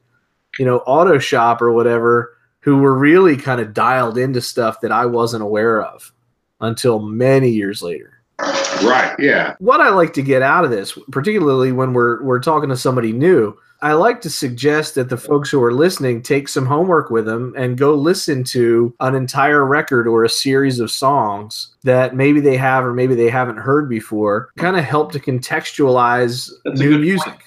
you 0.59 0.65
know 0.65 0.79
auto 0.79 1.19
shop 1.19 1.61
or 1.61 1.73
whatever 1.73 2.37
who 2.61 2.79
were 2.79 2.99
really 2.99 3.37
kind 3.37 3.61
of 3.61 3.73
dialed 3.73 4.19
into 4.19 4.41
stuff 4.41 4.81
that 4.81 4.93
I 4.93 5.07
wasn't 5.07 5.43
aware 5.43 5.83
of 5.83 6.13
until 6.61 6.99
many 6.99 7.51
years 7.51 7.83
later 7.83 8.17
right. 8.39 9.15
Yeah. 9.19 9.55
what 9.59 9.81
I 9.81 9.91
like 9.91 10.13
to 10.15 10.23
get 10.23 10.43
out 10.43 10.65
of 10.65 10.71
this, 10.71 10.99
particularly 11.11 11.73
when 11.73 11.93
we're 11.93 12.23
we're 12.23 12.41
talking 12.41 12.69
to 12.69 12.77
somebody 12.77 13.13
new, 13.13 13.57
I 13.83 13.93
like 13.93 14.21
to 14.23 14.31
suggest 14.31 14.95
that 14.95 15.09
the 15.09 15.17
folks 15.17 15.51
who 15.51 15.63
are 15.63 15.73
listening 15.73 16.23
take 16.23 16.49
some 16.49 16.67
homework 16.67 17.11
with 17.11 17.27
them 17.27 17.55
and 17.57 17.77
go 17.77 17.95
listen 17.95 18.43
to 18.45 18.95
an 19.01 19.15
entire 19.15 19.65
record 19.65 20.07
or 20.07 20.25
a 20.25 20.29
series 20.29 20.81
of 20.81 20.91
songs 20.91 21.75
that 21.85 22.15
maybe 22.15 22.41
they 22.41 22.57
have 22.57 22.85
or 22.85 22.95
maybe 22.95 23.15
they 23.15 23.31
haven't 23.31 23.59
heard 23.59 23.89
before. 23.89 24.51
Kind 24.57 24.77
of 24.77 24.85
help 24.85 25.13
to 25.13 25.21
contextualize 25.21 26.51
That's 26.65 26.81
new 26.81 26.99
music. 26.99 27.33
point. 27.33 27.43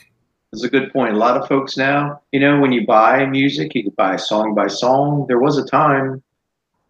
That's 0.52 0.64
a 0.64 0.70
good 0.70 0.92
point. 0.92 1.14
A 1.14 1.18
lot 1.18 1.38
of 1.38 1.48
folks 1.48 1.78
now, 1.78 2.22
you 2.32 2.40
know, 2.40 2.60
when 2.60 2.72
you 2.72 2.86
buy 2.86 3.26
music, 3.26 3.76
you 3.76 3.84
could 3.84 3.96
buy 3.96 4.16
song 4.16 4.56
by 4.56 4.68
song. 4.68 5.26
There 5.28 5.40
was 5.40 5.58
a 5.58 5.66
time, 5.66 6.24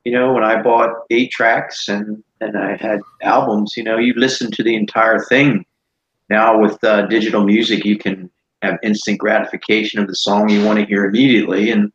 you 0.05 0.13
know, 0.13 0.33
when 0.33 0.43
I 0.43 0.61
bought 0.61 1.03
eight 1.09 1.31
tracks 1.31 1.89
and 1.89 2.23
and 2.41 2.57
I 2.57 2.77
had 2.77 3.01
albums. 3.21 3.73
You 3.75 3.83
know, 3.83 3.97
you 3.97 4.13
listen 4.15 4.49
to 4.51 4.63
the 4.63 4.75
entire 4.75 5.19
thing. 5.19 5.65
Now 6.29 6.59
with 6.59 6.81
uh, 6.83 7.07
digital 7.07 7.43
music, 7.43 7.83
you 7.83 7.97
can 7.97 8.29
have 8.61 8.77
instant 8.83 9.19
gratification 9.19 9.99
of 9.99 10.07
the 10.07 10.15
song 10.15 10.49
you 10.49 10.65
want 10.65 10.79
to 10.79 10.85
hear 10.85 11.05
immediately, 11.05 11.71
and 11.71 11.91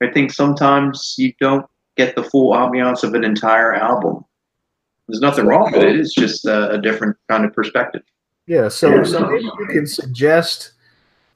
I 0.00 0.08
think 0.08 0.32
sometimes 0.32 1.14
you 1.18 1.32
don't 1.40 1.66
get 1.96 2.16
the 2.16 2.24
full 2.24 2.54
ambiance 2.54 3.02
of 3.02 3.14
an 3.14 3.24
entire 3.24 3.74
album. 3.74 4.24
There's 5.08 5.20
nothing 5.20 5.46
wrong 5.46 5.72
with 5.72 5.82
it. 5.82 5.96
It's 5.96 6.14
just 6.14 6.46
a, 6.46 6.70
a 6.70 6.80
different 6.80 7.16
kind 7.28 7.44
of 7.44 7.52
perspective. 7.52 8.02
Yeah, 8.46 8.68
so 8.68 9.04
so 9.04 9.26
maybe 9.26 9.44
you 9.44 9.66
can 9.68 9.86
suggest, 9.86 10.72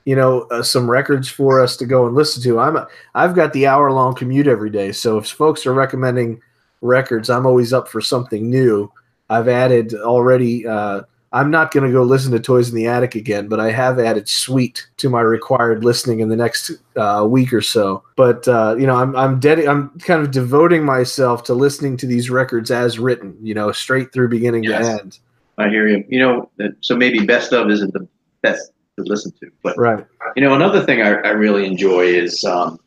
you 0.06 0.16
know, 0.16 0.42
uh, 0.52 0.62
some 0.62 0.88
records 0.90 1.28
for 1.28 1.60
us 1.60 1.76
to 1.76 1.84
go 1.84 2.06
and 2.06 2.14
listen 2.14 2.42
to. 2.44 2.58
I'm 2.58 2.76
a, 2.76 2.86
I've 3.14 3.34
got 3.34 3.52
the 3.52 3.66
hour 3.66 3.92
long 3.92 4.14
commute 4.14 4.46
every 4.46 4.70
day, 4.70 4.92
so 4.92 5.18
if 5.18 5.26
folks 5.28 5.66
are 5.66 5.74
recommending 5.74 6.40
records, 6.80 7.28
I'm 7.28 7.44
always 7.44 7.72
up 7.72 7.88
for 7.88 8.00
something 8.00 8.48
new. 8.48 8.90
I've 9.28 9.48
added 9.48 9.92
already. 9.94 10.66
Uh, 10.66 11.02
I'm 11.32 11.50
not 11.50 11.72
going 11.72 11.84
to 11.84 11.92
go 11.92 12.04
listen 12.04 12.30
to 12.32 12.38
Toys 12.38 12.68
in 12.68 12.76
the 12.76 12.86
Attic 12.86 13.16
again, 13.16 13.48
but 13.48 13.58
I 13.58 13.72
have 13.72 13.98
added 13.98 14.28
Sweet 14.28 14.86
to 14.98 15.10
my 15.10 15.20
required 15.20 15.84
listening 15.84 16.20
in 16.20 16.28
the 16.28 16.36
next 16.36 16.70
uh, 16.96 17.26
week 17.28 17.52
or 17.52 17.60
so. 17.60 18.04
But 18.16 18.46
uh, 18.46 18.76
you 18.78 18.86
know, 18.86 18.94
I'm 18.94 19.14
I'm 19.16 19.40
dedi- 19.40 19.68
I'm 19.68 19.90
kind 19.98 20.22
of 20.22 20.30
devoting 20.30 20.84
myself 20.84 21.42
to 21.44 21.54
listening 21.54 21.96
to 21.98 22.06
these 22.06 22.30
records 22.30 22.70
as 22.70 23.00
written. 23.00 23.36
You 23.42 23.54
know, 23.54 23.72
straight 23.72 24.12
through 24.12 24.28
beginning 24.28 24.62
Yes. 24.62 24.86
to 24.86 24.92
end. 25.02 25.18
I 25.58 25.68
hear 25.68 25.88
you. 25.88 26.04
You 26.08 26.20
know, 26.20 26.50
so 26.80 26.96
maybe 26.96 27.26
best 27.26 27.52
of 27.52 27.70
isn't 27.70 27.92
the 27.92 28.06
best 28.42 28.70
to 28.96 29.02
listen 29.04 29.32
to, 29.40 29.50
but 29.62 29.76
Right. 29.78 30.04
you 30.34 30.42
know, 30.42 30.54
another 30.54 30.82
thing 30.84 31.02
I, 31.02 31.14
I 31.14 31.30
really 31.30 31.66
enjoy 31.66 32.06
is 32.06 32.42
um, 32.44 32.78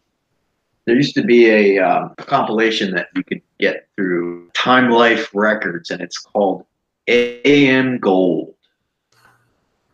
there 0.85 0.95
used 0.95 1.15
to 1.15 1.23
be 1.23 1.49
a 1.49 1.79
um, 1.79 2.15
compilation 2.17 2.93
that 2.95 3.07
you 3.15 3.23
could 3.23 3.41
get 3.59 3.87
through 3.95 4.49
Time 4.53 4.89
Life 4.89 5.29
Records, 5.33 5.91
and 5.91 6.01
it's 6.01 6.17
called 6.17 6.65
AM 7.07 7.97
Gold. 7.99 8.55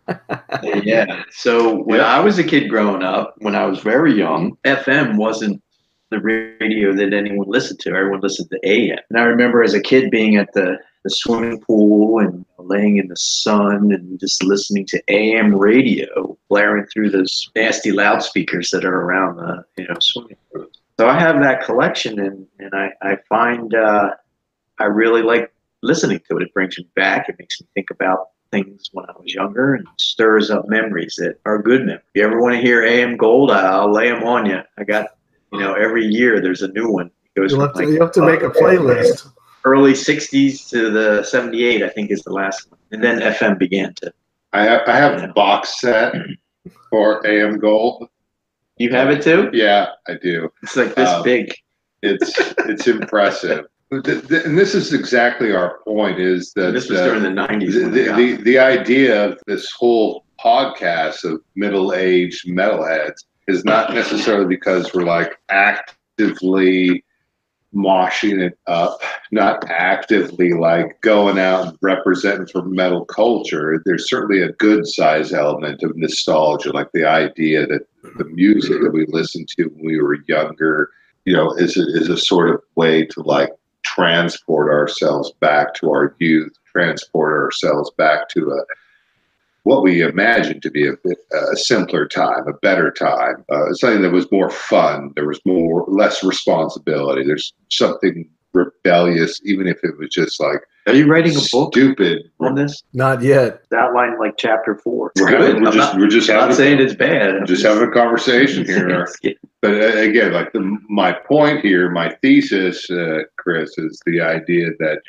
yeah. 0.64 1.24
So 1.32 1.82
when 1.84 2.00
I 2.00 2.20
was 2.20 2.38
a 2.38 2.44
kid 2.44 2.70
growing 2.70 3.04
up, 3.04 3.36
when 3.40 3.56
I 3.56 3.66
was 3.66 3.80
very 3.80 4.14
young, 4.14 4.58
FM 4.66 5.18
wasn't 5.18 5.62
the 6.12 6.20
radio 6.20 6.94
that 6.94 7.14
anyone 7.14 7.48
listened 7.48 7.80
to. 7.82 7.90
Everyone 7.90 8.22
listened 8.22 8.50
to 8.52 8.60
AM. 8.64 9.00
And 9.10 9.20
I 9.20 9.24
remember 9.24 9.64
as 9.64 9.74
a 9.74 9.82
kid 9.82 10.12
being 10.12 10.36
at 10.36 10.54
the, 10.54 10.78
the 11.06 11.12
swimming 11.12 11.62
pool 11.62 12.18
and 12.18 12.44
laying 12.58 12.98
in 12.98 13.08
the 13.08 13.16
sun 13.16 13.92
and 13.94 14.20
just 14.20 14.44
listening 14.44 14.88
to 14.88 15.02
AM 15.08 15.56
radio 15.56 16.36
blaring 16.50 16.88
through 16.88 17.12
those 17.12 17.48
nasty 17.56 17.92
loudspeakers 17.92 18.72
that 18.72 18.84
are 18.84 19.02
around 19.02 19.38
the 19.38 19.64
you 19.78 19.88
know 19.88 19.94
swimming 20.02 20.36
pool. 20.52 20.66
So 21.00 21.08
I 21.08 21.20
have 21.20 21.42
that 21.44 21.64
collection 21.64 22.20
and, 22.20 22.48
and 22.58 22.74
I, 22.74 22.92
I 23.04 23.18
find 23.30 23.76
uh, 23.76 24.16
I 24.80 24.86
really 24.86 25.22
like 25.22 25.54
listening 25.84 26.22
to 26.28 26.38
it. 26.38 26.44
It 26.44 26.54
brings 26.56 26.76
me 26.80 26.88
back. 26.96 27.30
It 27.30 27.36
makes 27.38 27.62
me 27.62 27.68
think 27.76 27.92
about 27.92 28.30
things 28.52 28.90
when 28.92 29.06
I 29.06 29.12
was 29.20 29.32
younger 29.32 29.76
and 29.76 29.88
stirs 30.00 30.50
up 30.50 30.68
memories 30.68 31.18
that 31.20 31.40
are 31.46 31.62
good 31.62 31.82
memories. 31.82 32.02
If 32.16 32.20
you 32.20 32.26
ever 32.26 32.42
want 32.42 32.56
to 32.56 32.62
hear 32.62 32.84
AM 32.84 33.16
Gold, 33.16 33.52
I'll 33.52 33.94
lay 33.94 34.10
them 34.10 34.24
on 34.24 34.48
you. 34.48 34.62
I 34.80 34.84
got, 34.84 35.10
you 35.54 35.60
know, 35.60 35.76
every 35.76 36.06
year 36.08 36.42
there's 36.42 36.64
a 36.64 36.70
new 36.70 36.90
one. 36.90 37.12
It 37.36 37.40
goes 37.40 37.52
You'll 37.52 37.62
have 37.62 37.74
to, 37.74 37.80
like 37.80 37.90
you 37.90 38.02
have 38.02 38.12
to 38.14 38.26
make 38.26 38.42
a 38.42 38.50
playlist. 38.50 39.30
Early 39.66 39.94
60s 39.94 40.70
to 40.70 40.90
the 40.92 41.24
78, 41.24 41.84
I 41.84 41.90
think 41.90 42.12
is 42.12 42.22
the 42.22 42.32
last 42.32 42.70
one. 42.70 42.80
And 42.92 43.04
then 43.04 43.20
FM 43.20 43.58
began 43.60 43.94
to. 43.96 44.14
I 44.54 44.64
have 44.64 44.82
I 44.88 44.96
have 44.96 45.22
a 45.22 45.28
box 45.30 45.82
set 45.82 46.14
for 46.90 47.26
AM 47.28 47.58
Gold. 47.60 48.08
You 48.78 48.90
have 48.92 49.10
it 49.10 49.22
too? 49.22 49.50
Yeah, 49.54 49.88
I 50.08 50.14
do. 50.22 50.50
It's 50.64 50.76
like 50.76 50.96
this 50.96 51.10
Um, 51.10 51.24
big. 51.24 51.54
It's 52.02 52.34
it's 52.60 52.88
impressive. 52.88 53.66
And 53.92 54.04
this 54.58 54.74
is 54.76 54.94
exactly 54.94 55.54
our 55.54 55.80
point: 55.84 56.20
is 56.20 56.52
that 56.56 56.74
This 56.74 56.90
was 56.90 57.00
uh, 57.00 57.06
during 57.06 57.24
the 57.24 57.30
90s. 57.30 57.74
the, 57.74 57.90
the, 57.90 58.14
the, 58.14 58.44
the 58.44 58.60
idea 58.60 59.26
of 59.26 59.40
this 59.48 59.72
whole 59.72 60.26
podcast 60.44 61.24
of 61.24 61.42
middle-aged 61.56 62.48
metalheads 62.48 63.24
is 63.48 63.64
not 63.64 63.94
necessarily 63.94 64.46
because 64.48 64.94
we're 64.94 65.04
like 65.06 65.38
actively 65.50 67.04
moshing 67.76 68.42
it 68.42 68.58
up, 68.68 69.00
not 69.32 69.64
actively 69.70 70.54
like 70.54 71.00
going 71.02 71.38
out 71.38 71.68
and 71.68 71.78
representing 71.82 72.48
for 72.48 72.64
metal 72.64 73.06
culture. 73.06 73.82
There's 73.86 74.10
certainly 74.10 74.42
a 74.42 74.54
good 74.54 74.88
size 74.88 75.34
element 75.34 75.84
of 75.84 75.96
nostalgia, 75.96 76.72
like 76.72 76.92
the 76.94 77.06
idea 77.06 77.68
that 77.68 77.86
the 78.18 78.26
music 78.26 78.82
that 78.82 78.94
we 78.94 79.06
listened 79.08 79.50
to 79.58 79.66
when 79.66 79.86
we 79.86 80.02
were 80.02 80.18
younger, 80.28 80.90
you 81.26 81.34
know, 81.34 81.54
is 81.54 81.78
a, 81.78 81.82
is 81.82 82.10
a 82.10 82.18
sort 82.18 82.50
of 82.50 82.62
way 82.76 83.06
to 83.08 83.22
like 83.22 83.50
transport 83.84 84.72
ourselves 84.72 85.32
back 85.40 85.74
to 85.76 85.90
our 85.90 86.16
youth, 86.20 86.54
transport 86.72 87.34
ourselves 87.34 87.92
back 87.98 88.30
to 88.30 88.52
a 88.52 88.64
what 89.66 89.82
we 89.82 90.04
imagine 90.04 90.62
to 90.62 90.70
be 90.70 90.88
a, 90.88 90.94
a 90.94 91.56
simpler 91.56 92.08
time, 92.08 92.48
a 92.48 92.54
better 92.62 92.92
time, 92.92 93.44
uh, 93.52 93.74
something 93.74 94.04
that 94.04 94.12
was 94.12 94.32
more 94.32 94.52
fun. 94.52 95.12
There 95.16 95.28
was 95.28 95.42
more 95.44 95.86
less 95.88 96.24
responsibility. 96.24 97.24
There's 97.26 97.52
something 97.72 98.30
rebellious, 98.54 99.42
even 99.44 99.68
if 99.68 99.78
it 99.84 99.98
was 99.98 100.10
just 100.10 100.40
like 100.40 100.62
Are 100.86 100.94
you 100.94 101.08
writing 101.08 101.36
a 101.36 101.42
book 101.52 101.74
stupid. 101.74 102.30
on 102.40 102.54
this? 102.54 102.84
Not 102.94 103.24
yet. 103.24 103.62
It's 103.64 103.74
outlined 103.74 104.20
like 104.20 104.36
chapter 104.38 104.76
four. 104.78 105.12
We're, 105.18 105.30
good. 105.30 105.42
having, 105.42 105.64
we're 105.64 105.72
just 105.72 105.78
not, 105.78 105.98
we're 106.00 106.08
just 106.10 106.30
not 106.30 106.42
having, 106.42 106.56
saying 106.56 106.80
it's 106.80 106.94
bad. 106.94 107.36
I'm 107.36 107.48
just 107.48 107.64
having 107.64 107.90
a 107.90 107.92
conversation 107.92 108.66
here. 108.68 109.08
But 109.64 109.72
uh, 109.72 109.98
again, 109.98 110.32
like 110.32 110.54
the, 110.54 110.78
my 110.90 111.12
point 111.12 111.62
here, 111.62 111.90
my 111.90 112.16
thesis, 112.22 112.88
uh, 112.92 113.24
Chris, 113.40 113.76
is 113.80 114.00
the 114.06 114.22
idea 114.22 114.68
that, 114.78 115.02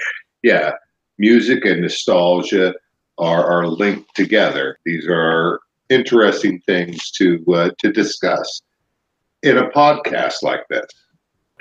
yeah, 0.42 0.72
music 1.18 1.66
and 1.66 1.82
nostalgia 1.82 2.72
are, 3.18 3.44
are 3.44 3.66
linked 3.66 4.14
together. 4.14 4.78
These 4.84 5.06
are 5.08 5.60
interesting 5.88 6.60
things 6.66 7.10
to 7.12 7.44
uh, 7.54 7.70
to 7.78 7.92
discuss 7.92 8.62
in 9.42 9.58
a 9.58 9.68
podcast 9.70 10.42
like 10.42 10.66
this. 10.68 10.86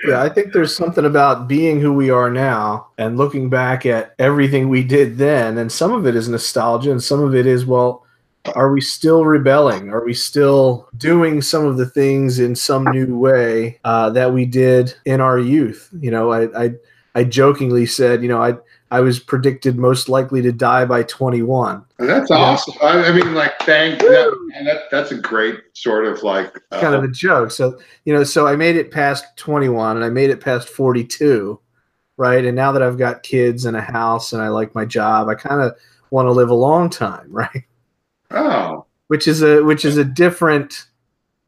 Yeah, 0.06 0.22
I 0.22 0.28
think 0.28 0.52
there's 0.52 0.76
something 0.76 1.06
about 1.06 1.48
being 1.48 1.80
who 1.80 1.92
we 1.92 2.10
are 2.10 2.30
now 2.30 2.88
and 2.98 3.16
looking 3.16 3.48
back 3.48 3.86
at 3.86 4.14
everything 4.18 4.68
we 4.68 4.84
did 4.84 5.16
then, 5.16 5.56
and 5.56 5.72
some 5.72 5.92
of 5.92 6.06
it 6.06 6.14
is 6.14 6.28
nostalgia, 6.28 6.90
and 6.90 7.02
some 7.02 7.22
of 7.22 7.34
it 7.34 7.46
is 7.46 7.64
well, 7.64 8.04
are 8.54 8.70
we 8.70 8.82
still 8.82 9.24
rebelling? 9.24 9.88
Are 9.88 10.04
we 10.04 10.12
still 10.12 10.88
doing 10.98 11.40
some 11.40 11.64
of 11.64 11.78
the 11.78 11.86
things 11.86 12.38
in 12.38 12.54
some 12.54 12.84
new 12.84 13.16
way 13.18 13.80
uh, 13.84 14.10
that 14.10 14.32
we 14.32 14.44
did 14.44 14.94
in 15.06 15.22
our 15.22 15.38
youth? 15.38 15.88
You 15.98 16.10
know, 16.10 16.30
I, 16.30 16.64
I 16.64 16.70
I 17.14 17.24
jokingly 17.24 17.86
said, 17.86 18.22
you 18.22 18.28
know, 18.28 18.42
I 18.42 18.56
I 18.90 19.00
was 19.00 19.18
predicted 19.18 19.76
most 19.76 20.08
likely 20.08 20.42
to 20.42 20.52
die 20.52 20.84
by 20.84 21.02
21. 21.02 21.84
That's 21.98 22.30
Yeah. 22.30 22.36
awesome. 22.36 22.74
I, 22.82 23.06
I 23.06 23.12
mean, 23.12 23.34
like, 23.34 23.58
thank 23.62 23.98
that, 24.00 24.32
that. 24.64 24.82
That's 24.90 25.10
a 25.10 25.18
great 25.18 25.60
sort 25.72 26.06
of 26.06 26.22
like 26.22 26.56
uh, 26.70 26.80
kind 26.80 26.94
of 26.94 27.02
a 27.02 27.08
joke. 27.08 27.50
So, 27.50 27.78
you 28.04 28.14
know, 28.14 28.22
so 28.22 28.46
I 28.46 28.54
made 28.54 28.76
it 28.76 28.90
past 28.92 29.24
21 29.36 29.96
and 29.96 30.04
I 30.04 30.08
made 30.08 30.30
it 30.30 30.40
past 30.40 30.68
42, 30.68 31.58
right? 32.16 32.44
And 32.44 32.54
now 32.54 32.70
that 32.72 32.82
I've 32.82 32.98
got 32.98 33.24
kids 33.24 33.64
and 33.64 33.76
a 33.76 33.80
house 33.80 34.32
and 34.32 34.40
I 34.40 34.48
like 34.48 34.74
my 34.74 34.84
job, 34.84 35.28
I 35.28 35.34
kind 35.34 35.60
of 35.60 35.76
want 36.10 36.26
to 36.26 36.32
live 36.32 36.50
a 36.50 36.54
long 36.54 36.88
time, 36.88 37.26
right? 37.30 37.64
oh 38.30 38.84
Which 39.08 39.26
is 39.28 39.42
a 39.42 39.62
which 39.62 39.84
is 39.84 39.96
a 39.96 40.04
different 40.04 40.86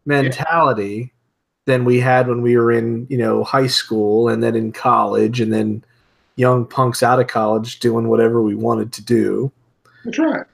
mentality 0.06 1.12
than 1.66 1.84
we 1.84 2.00
had 2.00 2.26
when 2.28 2.40
we 2.42 2.56
were 2.56 2.72
in, 2.72 3.06
you 3.10 3.18
know, 3.18 3.44
high 3.44 3.66
school 3.66 4.28
and 4.28 4.42
then 4.42 4.56
in 4.56 4.72
college 4.72 5.40
and 5.40 5.52
then 5.52 5.84
young 6.38 6.64
punks 6.64 7.02
out 7.02 7.18
of 7.20 7.26
college 7.26 7.80
doing 7.80 8.08
whatever 8.08 8.40
we 8.40 8.54
wanted 8.54 8.92
to 8.92 9.02
do. 9.02 9.50
That's 10.04 10.18
right. 10.18 10.46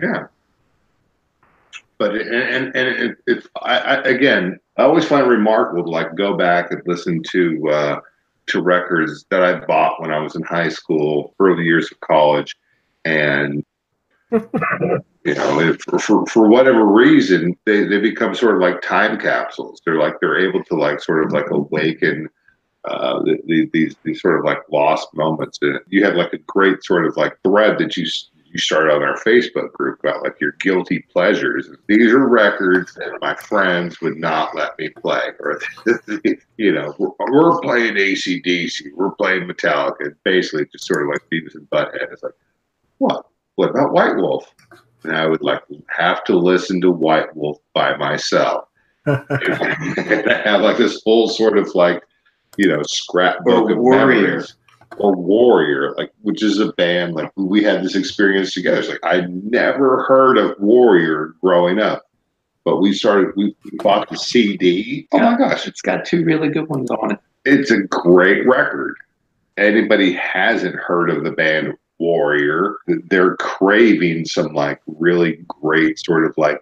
Yeah. 0.00 0.26
But 1.96 2.16
it, 2.16 2.26
and 2.26 2.76
and 2.76 2.88
it, 2.88 3.16
it's 3.26 3.48
I, 3.62 3.78
I 3.78 3.94
again 4.02 4.60
I 4.76 4.82
always 4.82 5.06
find 5.06 5.26
it 5.26 5.30
remarkable 5.30 5.84
to 5.84 5.90
like 5.90 6.14
go 6.14 6.36
back 6.36 6.70
and 6.70 6.82
listen 6.86 7.22
to 7.30 7.68
uh, 7.70 8.00
to 8.48 8.60
records 8.60 9.24
that 9.30 9.42
I 9.42 9.64
bought 9.64 10.00
when 10.00 10.12
I 10.12 10.18
was 10.18 10.34
in 10.36 10.42
high 10.42 10.68
school, 10.68 11.34
early 11.40 11.64
years 11.64 11.90
of 11.90 12.00
college, 12.00 12.56
and 13.04 13.64
you 14.32 15.34
know 15.34 15.74
for 16.00 16.26
for 16.26 16.48
whatever 16.48 16.84
reason 16.84 17.56
they 17.64 17.84
they 17.84 17.98
become 17.98 18.34
sort 18.34 18.56
of 18.56 18.60
like 18.60 18.82
time 18.82 19.18
capsules. 19.18 19.80
They're 19.84 19.98
like 19.98 20.20
they're 20.20 20.38
able 20.38 20.62
to 20.64 20.74
like 20.74 21.00
sort 21.00 21.24
of 21.24 21.32
like 21.32 21.50
awaken 21.50 22.28
uh, 22.84 23.22
the, 23.22 23.38
the, 23.46 23.70
these 23.72 23.96
these 24.02 24.20
sort 24.20 24.38
of 24.38 24.44
like 24.44 24.58
lost 24.70 25.08
moments. 25.14 25.58
And 25.62 25.80
you 25.88 26.04
have 26.04 26.14
like 26.14 26.32
a 26.32 26.38
great 26.38 26.84
sort 26.84 27.06
of 27.06 27.16
like 27.16 27.38
thread 27.42 27.78
that 27.78 27.96
you 27.96 28.06
you 28.54 28.60
started 28.60 28.94
on 28.94 29.02
our 29.02 29.16
Facebook 29.16 29.72
group 29.72 29.98
about 29.98 30.22
like 30.22 30.40
your 30.40 30.52
guilty 30.60 31.04
pleasures. 31.12 31.68
These 31.88 32.12
are 32.12 32.28
records 32.28 32.94
that 32.94 33.18
my 33.20 33.34
friends 33.34 34.00
would 34.00 34.16
not 34.16 34.54
let 34.54 34.78
me 34.78 34.90
play, 34.90 35.30
or 35.40 35.60
you 36.56 36.72
know, 36.72 36.94
we're, 36.98 37.10
we're 37.18 37.60
playing 37.60 37.94
ACDC, 37.94 38.94
we're 38.94 39.10
playing 39.10 39.48
Metallica, 39.48 40.14
basically 40.24 40.66
just 40.70 40.86
sort 40.86 41.02
of 41.02 41.08
like 41.08 41.22
Beavis 41.32 41.56
and 41.56 41.68
Butthead. 41.68 42.12
It's 42.12 42.22
like, 42.22 42.34
what? 42.98 43.26
What 43.56 43.70
about 43.70 43.92
White 43.92 44.16
Wolf? 44.16 44.54
And 45.02 45.16
I 45.16 45.26
would 45.26 45.42
like 45.42 45.62
have 45.88 46.22
to 46.24 46.36
listen 46.36 46.80
to 46.82 46.92
White 46.92 47.34
Wolf 47.34 47.58
by 47.74 47.96
myself. 47.96 48.68
and 49.06 50.30
I 50.30 50.42
have 50.44 50.60
like 50.60 50.76
this 50.76 51.02
whole 51.04 51.28
sort 51.28 51.58
of 51.58 51.74
like, 51.74 52.04
you 52.56 52.68
know, 52.68 52.82
scrapbook 52.84 53.68
Or 53.68 53.72
of 53.72 53.78
Warrior. 53.78 54.22
memories. 54.22 54.54
Or 54.98 55.16
Warrior, 55.16 55.92
like 55.96 56.12
which 56.22 56.42
is 56.42 56.60
a 56.60 56.72
band 56.74 57.14
like 57.14 57.32
we 57.36 57.64
had 57.64 57.82
this 57.82 57.96
experience 57.96 58.54
together. 58.54 58.78
It's 58.78 58.88
like 58.88 59.00
I 59.02 59.26
never 59.28 60.04
heard 60.04 60.38
of 60.38 60.54
Warrior 60.60 61.34
growing 61.40 61.80
up, 61.80 62.04
but 62.64 62.76
we 62.80 62.92
started. 62.92 63.32
We 63.36 63.56
bought 63.78 64.08
the 64.08 64.16
CD. 64.16 65.08
Oh 65.12 65.18
my 65.18 65.36
gosh, 65.36 65.66
It's 65.66 65.80
got 65.82 66.04
two 66.04 66.24
really 66.24 66.48
good 66.48 66.68
ones 66.68 66.90
on 66.92 67.10
it. 67.12 67.18
it's 67.44 67.72
a 67.72 67.80
great 67.82 68.46
record. 68.46 68.94
Anybody 69.56 70.12
hasn't 70.12 70.76
heard 70.76 71.10
of 71.10 71.24
the 71.24 71.32
band 71.32 71.74
Warrior, 71.98 72.76
they're 73.08 73.34
craving 73.36 74.26
some 74.26 74.52
like 74.52 74.80
really 74.86 75.44
great 75.48 75.98
sort 75.98 76.24
of 76.24 76.34
like 76.36 76.60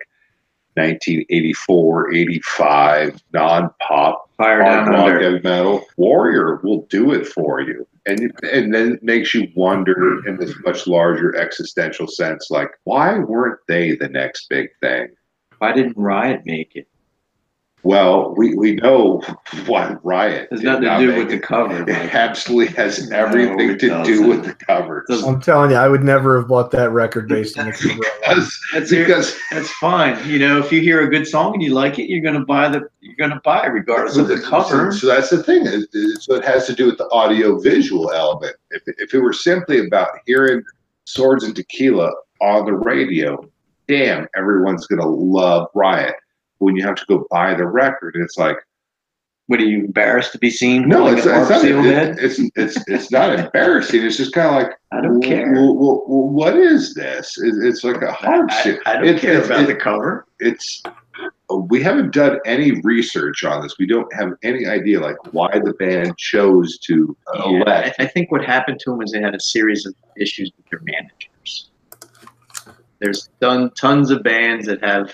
1984, 0.75 2.15
85 2.15 3.23
non-pop 3.33 4.31
Fire 4.37 4.65
hard 4.65 4.89
rock 4.89 5.21
heavy 5.21 5.41
metal. 5.45 5.85
Warrior 5.97 6.57
will 6.65 6.87
do 6.91 7.13
it 7.13 7.27
for 7.27 7.61
you. 7.61 7.87
And 8.07 8.33
and 8.43 8.75
then 8.75 8.95
it 8.95 9.03
makes 9.03 9.33
you 9.35 9.47
wonder 9.55 10.27
in 10.27 10.37
this 10.37 10.53
much 10.65 10.89
larger 10.89 11.37
existential 11.37 12.09
sense, 12.09 12.51
like, 12.51 12.71
why 12.83 13.19
weren't 13.19 13.61
they 13.69 13.95
the 13.95 14.09
next 14.09 14.49
big 14.49 14.71
thing? 14.81 15.09
Why 15.59 15.73
didn't 15.73 15.97
Riot 15.97 16.43
make 16.45 16.73
it? 16.75 16.89
Well, 17.85 18.33
we, 18.37 18.55
we 18.55 18.77
know 18.77 19.21
why 19.67 19.97
Riot. 20.05 20.49
Has 20.53 20.61
did 20.61 20.67
nothing 20.67 20.83
to 20.89 20.99
do 20.99 21.07
make 21.09 21.17
with 21.19 21.31
the 21.31 21.39
cover. 21.41 21.83
It 21.83 21.89
Mike. 21.89 22.15
absolutely 22.15 22.75
has 22.77 23.11
everything 23.11 23.71
it 23.71 23.81
to 23.81 23.89
do 23.89 23.89
doesn't. 23.89 24.29
with 24.29 24.45
the 24.45 24.55
covers. 24.55 25.05
Doesn't- 25.09 25.29
I'm 25.29 25.41
telling 25.41 25.71
you, 25.73 25.77
I 25.77 25.89
would 25.89 26.05
never 26.05 26.39
have 26.39 26.49
bought 26.49 26.71
that 26.73 26.91
record 26.91 27.29
based 27.29 27.59
on 27.59 27.67
the 27.67 27.73
cover. 27.73 27.95
Because, 28.21 28.61
That's 28.73 28.91
because 28.91 29.37
That's 29.51 29.71
fine. 29.73 30.29
You 30.29 30.39
know, 30.39 30.59
if 30.59 30.71
you 30.71 30.81
hear 30.81 31.01
a 31.03 31.09
good 31.11 31.27
song 31.27 31.55
and 31.55 31.63
you 31.63 31.75
like 31.75 31.99
it, 31.99 32.09
you're 32.09 32.23
gonna 32.23 32.45
buy 32.45 32.69
the 32.69 32.89
you're 33.01 33.17
gonna 33.17 33.41
buy 33.45 33.67
it 33.67 33.71
regardless 33.71 34.17
of 34.17 34.29
the 34.29 34.41
cover. 34.41 34.93
So 34.93 35.09
that's 35.09 35.31
the 35.31 35.43
thing. 35.43 35.67
It- 35.67 35.89
it- 35.93 36.23
So 36.23 36.35
it 36.37 36.45
has 36.45 36.67
to 36.67 36.75
do 36.75 36.87
with 36.87 36.99
the 36.99 37.09
audio 37.11 37.59
visual 37.59 38.13
element. 38.13 38.55
If, 38.71 38.83
if 38.87 39.13
it 39.13 39.19
were 39.19 39.33
simply 39.33 39.85
about 39.87 40.09
hearing 40.27 40.63
Swords 41.05 41.43
and 41.43 41.57
Tequila 41.57 42.13
on 42.41 42.65
the 42.67 42.75
radio, 42.75 43.45
damn, 43.89 44.29
everyone's 44.37 44.87
going 44.87 45.01
to 45.01 45.07
love 45.09 45.67
Riot. 45.75 46.15
When 46.63 46.77
you 46.77 46.85
have 46.87 46.95
to 46.95 47.05
go 47.09 47.27
buy 47.31 47.55
the 47.55 47.67
record, 47.67 48.15
it's 48.17 48.39
like, 48.39 48.57
What 49.49 49.59
are 49.61 49.65
you 49.65 49.85
embarrassed 49.85 50.31
to 50.33 50.39
be 50.39 50.49
seen? 50.49 50.89
no, 50.89 51.09
it's, 51.09 51.27
it's, 51.27 51.51
not, 51.51 51.65
it- 51.65 52.19
it's, 52.21 52.39
it's, 52.55 52.85
it's 52.89 53.11
not 53.11 53.37
embarrassing. 53.39 54.05
It's 54.05 54.17
just 54.17 54.33
kind 54.33 54.49
of 54.49 54.63
like, 54.63 54.79
I 54.93 55.01
don't 55.01 55.21
care. 55.21 55.53
Well, 55.53 55.75
well, 55.75 56.05
well, 56.07 56.29
what 56.29 56.57
is 56.57 56.95
this? 56.95 57.37
It, 57.39 57.55
it's 57.67 57.83
like 57.83 58.01
a 58.03 58.11
I, 58.11 58.13
hardship. 58.13 58.81
I 58.87 58.93
don't 58.95 59.07
It- 59.09 59.21
care 59.21 59.39
it- 59.41 59.47
about 59.47 59.67
the 59.67 59.75
cover. 59.75 60.27
it's 60.39 60.83
we 61.69 61.83
haven't 61.83 62.15
done 62.15 62.39
any 62.47 62.81
research 62.83 63.45
on 63.45 63.61
this. 63.63 63.77
We 63.79 63.87
don't 63.87 64.11
have 64.15 64.31
any 64.43 64.67
idea 64.67 64.99
like 65.01 65.17
why 65.33 65.51
the 65.59 65.75
band 65.75 66.17
chose 66.17 66.79
to 66.87 67.15
uh, 67.35 67.43
Yeah, 67.51 67.61
elect. 67.63 67.97
I, 67.99 68.05
I 68.05 68.07
think 68.07 68.31
what 68.33 68.43
happened 68.45 68.79
to 68.85 68.91
them 68.93 69.03
is 69.03 69.11
they 69.13 69.21
had 69.21 69.35
a 69.35 69.41
series 69.41 69.85
of 69.85 69.95
issues 70.17 70.51
with 70.57 70.67
their 70.71 70.81
managers. 70.85 71.71
There's 73.01 73.29
done 73.41 73.71
tons 73.75 74.11
of 74.11 74.23
bands 74.23 74.67
that 74.67 74.83
have 74.83 75.13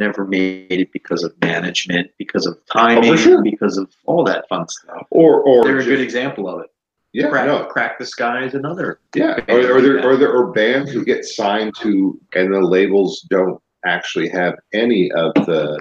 never 0.00 0.24
made 0.26 0.72
it 0.72 0.90
because 0.92 1.22
of 1.22 1.32
management, 1.42 2.10
because 2.18 2.46
of 2.46 2.58
timing, 2.72 3.10
Oh, 3.12 3.16
sure. 3.16 3.42
because 3.42 3.76
of 3.78 3.88
all 4.06 4.24
that 4.24 4.48
fun 4.48 4.66
stuff. 4.68 5.06
or 5.10 5.40
or 5.42 5.62
They're 5.64 5.78
a 5.78 5.84
good 5.84 6.00
example 6.00 6.48
of 6.48 6.62
it. 6.62 6.70
yeah, 7.12 7.28
Crack, 7.28 7.46
no, 7.46 7.64
Crack 7.66 7.98
the 7.98 8.06
Sky 8.06 8.44
is 8.44 8.54
another. 8.54 8.98
yeah. 9.14 9.38
Or, 9.48 9.76
or 9.76 9.80
there 9.80 10.04
or 10.08 10.16
there 10.16 10.34
are 10.36 10.50
bands 10.50 10.90
who 10.90 11.04
get 11.04 11.24
signed 11.24 11.74
to, 11.80 12.18
and 12.34 12.52
the 12.52 12.60
labels 12.60 13.20
don't 13.30 13.60
actually 13.86 14.28
have 14.30 14.54
any 14.72 15.12
of 15.12 15.32
the 15.34 15.78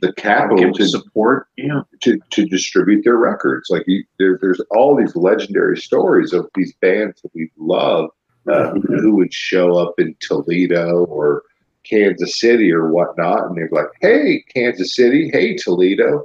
the 0.00 0.12
capital 0.14 0.72
to, 0.72 0.86
support. 0.88 1.48
Yeah. 1.56 1.82
to 2.02 2.18
to 2.30 2.46
distribute 2.46 3.02
their 3.04 3.16
records. 3.16 3.68
Like 3.70 3.84
you, 3.86 4.04
there, 4.18 4.38
there's 4.40 4.60
all 4.70 4.96
these 4.96 5.14
legendary 5.16 5.76
stories 5.76 6.32
of 6.32 6.48
these 6.54 6.72
bands 6.80 7.20
that 7.22 7.30
we 7.34 7.50
love 7.58 8.08
uh, 8.50 8.70
who, 8.70 8.80
who 9.00 9.14
would 9.16 9.34
show 9.34 9.76
up 9.76 9.94
in 9.98 10.14
Toledo 10.20 11.04
or 11.04 11.42
Kansas 11.90 12.38
City 12.38 12.72
or 12.72 12.90
whatnot, 12.90 13.46
and 13.46 13.56
they're 13.56 13.68
like, 13.72 13.88
"Hey, 14.00 14.44
Kansas 14.54 14.94
City, 14.94 15.30
hey 15.32 15.56
Toledo, 15.56 16.24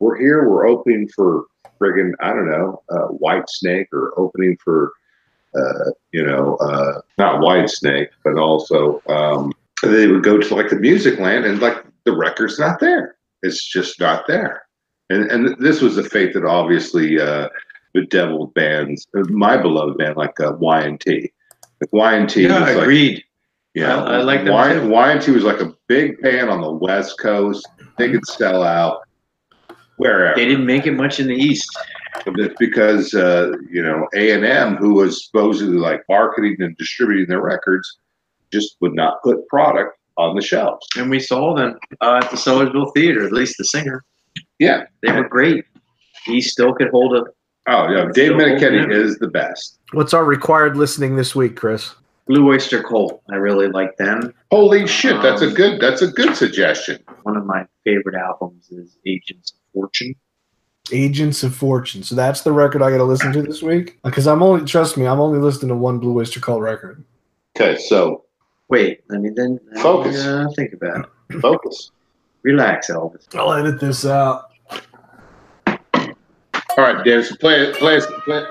we're 0.00 0.18
here. 0.18 0.48
We're 0.48 0.66
opening 0.66 1.08
for 1.08 1.44
friggin' 1.80 2.12
I 2.20 2.30
don't 2.30 2.50
know, 2.50 2.82
uh, 2.90 3.08
Whitesnake, 3.08 3.86
or 3.92 4.12
opening 4.16 4.56
for 4.64 4.92
uh, 5.54 5.90
you 6.12 6.24
know, 6.24 6.56
uh, 6.56 7.00
not 7.18 7.40
Whitesnake, 7.40 8.08
but 8.24 8.38
also 8.38 9.02
um, 9.08 9.52
they 9.82 10.06
would 10.06 10.22
go 10.22 10.38
to 10.38 10.54
like 10.54 10.70
the 10.70 10.76
Music 10.76 11.18
Land, 11.18 11.44
and 11.44 11.60
like 11.60 11.84
the 12.04 12.16
record's 12.16 12.58
not 12.58 12.80
there. 12.80 13.16
It's 13.42 13.70
just 13.70 14.00
not 14.00 14.26
there. 14.26 14.62
And 15.10 15.30
and 15.30 15.56
this 15.58 15.80
was 15.80 15.96
the 15.96 16.04
fate 16.04 16.32
that 16.34 16.44
obviously 16.44 17.20
uh, 17.20 17.48
bedeviled 17.92 18.54
bands, 18.54 19.06
uh, 19.16 19.24
my 19.28 19.56
beloved 19.56 19.98
band 19.98 20.16
like 20.16 20.38
uh, 20.40 20.52
Y 20.58 20.80
and 20.80 21.00
T. 21.00 21.30
Like 21.80 21.92
Y 21.92 22.14
and 22.14 22.28
T 22.28 22.42
Yeah, 22.42 22.60
was 22.60 22.74
like 22.74 22.82
agreed. 22.82 23.24
Yeah, 23.74 24.02
I- 24.02 24.18
I 24.18 24.22
like 24.22 24.44
them 24.44 24.54
Y, 24.90 25.18
too. 25.18 25.34
Was 25.34 25.44
like 25.44 25.60
a 25.60 25.72
big 25.88 26.20
band 26.20 26.50
on 26.50 26.60
the 26.60 26.70
West 26.70 27.18
Coast. 27.18 27.66
They 27.98 28.10
could 28.10 28.26
sell 28.26 28.62
out 28.62 29.00
wherever. 29.96 30.34
They 30.36 30.46
didn't 30.46 30.66
make 30.66 30.86
it 30.86 30.92
much 30.92 31.20
in 31.20 31.26
the 31.26 31.34
East. 31.34 31.68
But 32.26 32.38
it's 32.38 32.54
because 32.58 33.14
uh, 33.14 33.52
you 33.70 33.82
know 33.82 34.06
A 34.14 34.32
and 34.32 34.44
M, 34.44 34.76
who 34.76 34.94
was 34.94 35.26
supposedly 35.26 35.78
like 35.78 36.02
marketing 36.08 36.56
and 36.60 36.76
distributing 36.76 37.26
their 37.28 37.40
records, 37.40 37.98
just 38.52 38.76
would 38.80 38.94
not 38.94 39.22
put 39.22 39.46
product 39.48 39.96
on 40.18 40.36
the 40.36 40.42
shelves. 40.42 40.86
And 40.96 41.08
we 41.10 41.18
saw 41.18 41.54
them 41.54 41.78
uh, 42.02 42.20
at 42.22 42.30
the 42.30 42.36
Sellersville 42.36 42.92
Theater, 42.94 43.24
at 43.24 43.32
least 43.32 43.56
the 43.56 43.64
singer. 43.64 44.04
Yeah, 44.58 44.84
They 45.02 45.10
were 45.10 45.26
great. 45.28 45.64
He 46.26 46.40
still 46.42 46.74
could 46.74 46.90
hold 46.90 47.16
a 47.16 47.24
Oh 47.66 47.90
yeah, 47.90 48.08
Dave 48.12 48.32
So, 48.32 48.36
Meniketti 48.36 48.90
yeah. 48.90 48.96
is 48.96 49.18
the 49.18 49.28
best. 49.28 49.78
What's 49.92 50.12
our 50.12 50.24
required 50.24 50.76
listening 50.76 51.16
this 51.16 51.34
week, 51.34 51.56
Chris? 51.56 51.94
Blue 52.32 52.48
Oyster 52.50 52.82
Cult. 52.82 53.22
I 53.30 53.34
really 53.34 53.68
like 53.68 53.94
them. 53.98 54.32
Holy 54.50 54.86
shit, 54.86 55.20
that's 55.20 55.42
a 55.42 55.48
Um, 55.48 55.54
good 55.54 55.80
that's 55.82 56.00
a 56.00 56.06
good 56.06 56.34
suggestion. 56.34 56.98
One 57.24 57.36
of 57.36 57.44
my 57.44 57.66
favorite 57.84 58.14
albums 58.14 58.70
is 58.70 58.96
Agents 59.04 59.52
of 59.52 59.58
Fortune. 59.74 60.14
Agents 60.90 61.42
of 61.42 61.54
Fortune. 61.54 62.02
So 62.02 62.14
that's 62.14 62.40
the 62.40 62.52
record 62.52 62.80
I 62.80 62.90
got 62.90 62.96
to 62.96 63.04
listen 63.04 63.34
to 63.34 63.42
this 63.42 63.62
week. 63.62 63.98
Because 64.02 64.26
I'm 64.26 64.42
only, 64.42 64.64
trust 64.64 64.96
me, 64.96 65.06
I'm 65.06 65.20
only 65.20 65.40
listening 65.40 65.68
to 65.68 65.74
one 65.74 65.98
Blue 65.98 66.18
Oyster 66.18 66.40
Cult 66.40 66.62
record. 66.62 67.04
Okay, 67.54 67.76
so 67.78 68.24
Wait, 68.70 69.02
let 69.10 69.20
me 69.20 69.28
then 69.36 69.60
let 69.66 69.74
me, 69.76 69.82
Focus. 69.82 70.24
uh, 70.24 70.46
think 70.56 70.72
about 70.72 71.06
it. 71.28 71.40
focus. 71.42 71.90
Relax, 72.44 72.88
Elvis. 72.88 73.26
I'll 73.34 73.52
edit 73.52 73.78
this 73.78 74.06
out. 74.06 74.44
All 75.94 76.06
right, 76.78 77.04
Dave, 77.04 77.26
so 77.26 77.36
play 77.36 77.60
it, 77.60 77.76
play 77.76 77.96
it, 77.98 78.04
play 78.24 78.38
it. 78.38 78.48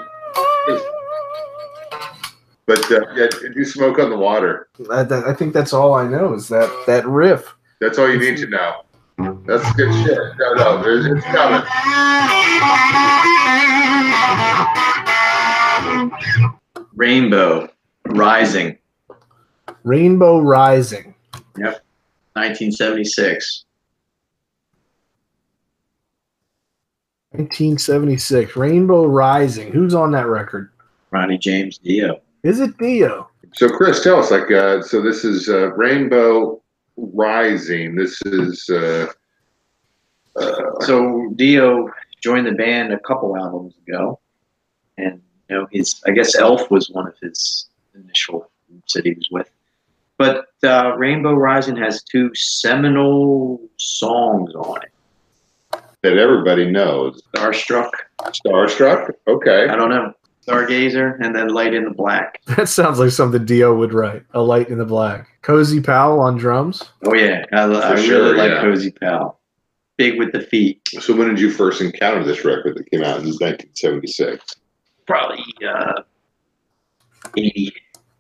But 2.72 2.90
uh, 2.90 3.02
yeah, 3.18 3.28
do 3.54 3.66
smoke 3.66 4.00
on 4.00 4.10
the 4.10 4.16
water. 4.16 4.70
I, 4.90 5.02
I 5.02 5.34
think 5.34 5.54
that's 5.54 5.74
all 5.74 5.94
I 5.94 6.08
know 6.08 6.34
is 6.34 6.48
that 6.48 6.72
that 6.88 7.06
riff. 7.06 7.54
That's 7.82 8.00
all 8.00 8.10
you 8.10 8.18
need 8.18 8.38
to 8.38 8.48
know. 8.48 8.84
That's 9.46 9.70
good 9.74 9.94
shit. 10.06 10.18
No, 10.40 10.54
no, 10.54 10.82
there's, 10.82 11.06
it's 11.06 11.26
coming. 11.26 11.68
Rainbow 16.96 17.68
Rising, 18.06 18.78
Rainbow 19.84 20.40
Rising. 20.40 21.14
Yep. 21.58 21.84
1976. 22.36 23.66
1976. 27.32 28.56
Rainbow 28.56 29.08
Rising. 29.08 29.74
Who's 29.74 29.94
on 29.94 30.14
that 30.14 30.28
record? 30.28 30.72
Ronnie 31.12 31.38
James 31.38 31.78
Dio. 31.78 32.22
Is 32.44 32.60
it 32.60 32.78
Dio? 32.78 33.30
So, 33.54 33.70
Chris, 33.70 34.04
tell 34.04 34.20
us, 34.20 34.32
like, 34.32 34.50
uh, 34.52 34.82
so 34.82 35.02
this 35.02 35.24
is 35.26 35.50
uh, 35.50 35.72
Rainbow 35.74 36.62
Rising. 36.98 37.96
This 37.96 38.22
is, 38.26 38.70
uh, 38.70 39.08
uh, 40.36 40.80
So 40.82 41.32
Dio 41.36 41.90
joined 42.22 42.48
the 42.48 42.54
band 42.54 42.94
a 42.94 43.00
couple 43.00 43.36
albums 43.36 43.74
ago, 43.88 44.20
and 44.98 45.22
you 45.50 45.56
know 45.58 45.68
his 45.72 46.02
I 46.06 46.12
guess 46.12 46.36
Elf 46.36 46.70
was 46.72 46.90
one 46.90 47.08
of 47.08 47.16
his 47.22 47.68
initial 47.96 48.50
groups 48.70 48.94
that 48.94 49.06
he 49.06 49.12
was 49.14 49.28
with. 49.32 49.50
But 50.18 50.46
uh, 50.64 50.94
Rainbow 50.98 51.34
Rising 51.34 51.76
has 51.78 52.04
two 52.04 52.34
seminal 52.36 53.60
songs 53.78 54.54
on 54.54 54.82
it. 54.84 55.82
that 56.04 56.18
everybody 56.18 56.70
knows. 56.72 57.22
Starstruck, 57.36 57.90
Starstruck? 58.20 59.12
Okay. 59.28 59.68
I 59.68 59.76
don't 59.76 59.90
know, 59.90 60.14
Stargazer, 60.46 61.20
and 61.20 61.36
then 61.36 61.50
Light 61.50 61.74
in 61.74 61.86
the 61.86 61.92
Black. 61.92 62.42
That 62.58 62.68
sounds 62.68 63.00
like 63.00 63.12
something 63.12 63.46
Dio 63.46 63.76
would 63.76 63.94
write. 63.94 64.24
A 64.34 64.42
Light 64.42 64.70
in 64.70 64.78
the 64.78 64.86
Black. 64.86 65.28
Cozy 65.42 65.82
Powell 65.82 66.20
on 66.20 66.38
drums. 66.38 66.84
Oh 67.06 67.14
yeah, 67.14 67.46
I, 67.54 67.64
I 67.64 67.92
really 67.94 68.06
sure, 68.06 68.38
like 68.38 68.52
yeah. 68.52 68.62
Cozy 68.62 68.92
Powell. 68.92 69.40
Big 69.98 70.18
with 70.18 70.32
the 70.32 70.42
feet. 70.42 70.82
So, 71.00 71.16
when 71.16 71.28
did 71.28 71.40
you 71.40 71.52
first 71.52 71.82
encounter 71.82 72.24
this 72.24 72.44
record 72.44 72.76
that 72.78 72.90
came 72.90 73.02
out 73.02 73.20
in 73.20 73.28
1976? 73.28 74.56
Probably 75.06 75.44
uh, 75.68 76.02
eighty. 77.38 77.74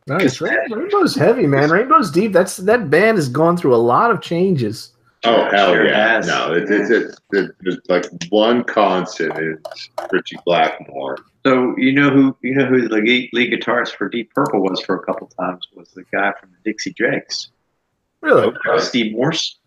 Nice. 0.07 0.41
Rainbow's 0.41 1.15
heavy, 1.15 1.47
man. 1.47 1.69
Rainbow's 1.69 2.11
deep. 2.11 2.33
That's 2.33 2.57
that 2.57 2.89
band 2.89 3.17
has 3.17 3.29
gone 3.29 3.55
through 3.55 3.75
a 3.75 3.77
lot 3.77 4.11
of 4.11 4.21
changes. 4.21 4.91
Oh, 5.23 5.35
Sure, 5.35 5.49
hell 5.55 5.73
sure 5.73 5.85
yeah. 5.87 6.07
has. 6.15 6.27
No, 6.27 6.53
it, 6.53 6.63
it, 6.71 6.91
it, 6.91 7.15
it, 7.31 7.51
there's 7.61 7.77
like 7.89 8.05
one 8.29 8.63
constant 8.63 9.37
is 9.37 9.89
Ritchie 10.11 10.37
Blackmore. 10.45 11.17
So 11.45 11.75
you 11.77 11.93
know 11.93 12.09
who 12.09 12.35
you 12.41 12.55
know 12.55 12.65
who 12.65 12.87
the 12.87 12.95
lead, 12.95 13.29
lead 13.33 13.51
guitarist 13.53 13.95
for 13.95 14.09
Deep 14.09 14.31
Purple 14.33 14.61
was 14.61 14.81
for 14.81 14.95
a 14.95 15.03
couple 15.05 15.27
times 15.39 15.67
was 15.75 15.89
the 15.91 16.03
guy 16.11 16.33
from 16.39 16.49
the 16.51 16.57
Dixie 16.71 16.93
Dregs, 16.93 17.51
Really? 18.21 18.43
Okay. 18.47 18.79
Steve 18.83 19.11
Morse. 19.15 19.59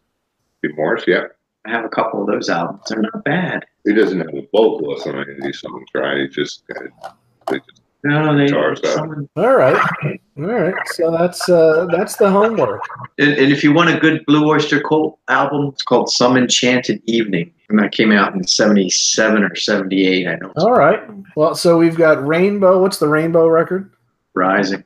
Steve 0.59 0.77
Morse, 0.77 1.05
yeah. 1.07 1.25
I 1.67 1.71
have 1.71 1.85
a 1.85 1.89
couple 1.89 2.21
of 2.21 2.27
those 2.27 2.49
albums. 2.49 2.83
They're 2.89 3.01
not 3.01 3.25
bad. 3.25 3.65
He 3.85 3.93
doesn't 3.95 4.19
have 4.21 4.35
a 4.35 4.47
vocalist 4.53 5.07
on 5.07 5.17
any 5.21 5.33
of 5.37 5.43
these 5.43 5.61
songs, 5.61 5.87
right? 5.95 6.19
He 6.21 6.29
just, 6.29 6.63
uh, 6.77 7.11
they 7.49 7.59
just 7.59 7.81
No, 8.03 8.37
they. 8.37 8.47
Guitars, 8.47 8.81
someone- 8.93 9.29
All 9.37 9.55
right. 9.57 10.21
All 10.37 10.45
right. 10.45 10.75
So 10.95 11.13
that's 11.13 11.49
uh 11.49 11.87
that's 11.93 12.17
the 12.17 12.29
homework. 12.29 12.83
and, 13.19 13.33
and 13.35 13.53
if 13.53 13.63
you 13.63 13.73
want 13.73 13.91
a 13.91 13.99
good 14.01 14.25
Blue 14.27 14.49
Oyster 14.51 14.81
Cult 14.81 15.19
album, 15.29 15.69
it's 15.69 15.83
called 15.83 16.11
Some 16.11 16.37
Enchanted 16.37 17.01
Evening. 17.05 17.53
And 17.69 17.79
that 17.79 17.93
came 17.93 18.11
out 18.13 18.35
in 18.35 18.47
'77 18.47 19.45
or 19.45 19.55
'78. 19.55 20.27
I 20.27 20.35
know. 20.37 20.53
All 20.57 20.73
right. 20.73 21.01
Well, 21.37 21.55
so 21.55 21.79
we've 21.79 21.97
got 21.97 22.25
Rainbow. 22.27 22.81
What's 22.83 22.99
the 22.99 23.09
Rainbow 23.09 23.47
record? 23.47 23.91
Rising. 24.35 24.83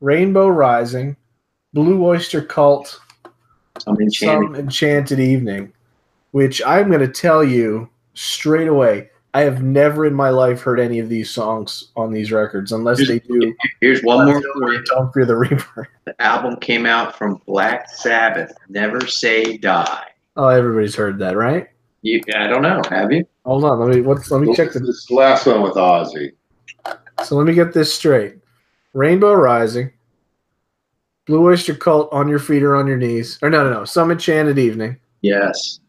Rainbow 0.00 0.48
Rising, 0.48 1.16
Blue 1.72 2.04
Oyster 2.04 2.42
Cult, 2.42 3.00
Some 3.78 4.00
Enchanted. 4.00 4.46
Some 4.46 4.54
Enchanted 4.56 5.20
Evening, 5.20 5.72
which 6.32 6.62
I'm 6.64 6.88
going 6.88 7.00
to 7.00 7.08
tell 7.08 7.44
you 7.44 7.88
straight 8.14 8.68
away. 8.68 9.10
I 9.36 9.42
have 9.42 9.62
never 9.62 10.06
in 10.06 10.14
my 10.14 10.30
life 10.30 10.62
heard 10.62 10.80
any 10.80 10.98
of 10.98 11.10
these 11.10 11.28
songs 11.28 11.88
on 11.94 12.10
these 12.10 12.32
records 12.32 12.72
unless 12.72 13.06
they 13.06 13.18
do. 13.18 13.54
Here's 13.82 14.02
one 14.02 14.24
more 14.24 14.40
for 14.40 14.72
you. 14.72 14.82
Don't 14.84 15.12
fear 15.12 15.26
the 15.26 15.36
Reaper. 15.36 15.90
The 16.06 16.22
album 16.22 16.56
came 16.56 16.86
out 16.86 17.18
from 17.18 17.42
Black 17.46 17.86
Sabbath. 17.90 18.50
Never 18.70 19.06
Say 19.06 19.58
Die. 19.58 20.04
Oh, 20.38 20.48
everybody's 20.48 20.94
heard 20.94 21.18
that, 21.18 21.36
right? 21.36 21.68
You, 22.00 22.22
I 22.34 22.46
don't 22.46 22.62
know. 22.62 22.80
Have 22.88 23.12
you? 23.12 23.26
Hold 23.44 23.64
on. 23.64 23.78
Let 23.78 23.94
me 23.94 24.00
what's, 24.00 24.30
let 24.30 24.40
me 24.40 24.56
check 24.56 24.72
the 24.72 24.78
this 24.80 25.10
last 25.10 25.44
one 25.44 25.60
with 25.60 25.74
Ozzy. 25.74 26.32
So 27.22 27.36
let 27.36 27.46
me 27.46 27.52
get 27.52 27.74
this 27.74 27.92
straight. 27.92 28.36
Rainbow 28.94 29.34
Rising, 29.34 29.92
Blue 31.26 31.46
Oyster 31.46 31.74
Cult 31.74 32.10
on 32.10 32.26
your 32.26 32.38
feet 32.38 32.62
or 32.62 32.74
on 32.74 32.86
your 32.86 32.96
knees. 32.96 33.38
Or 33.42 33.50
no, 33.50 33.64
no, 33.64 33.80
no. 33.80 33.84
Some 33.84 34.10
Enchanted 34.10 34.58
Evening 34.58 34.96
Yes. 35.20 35.80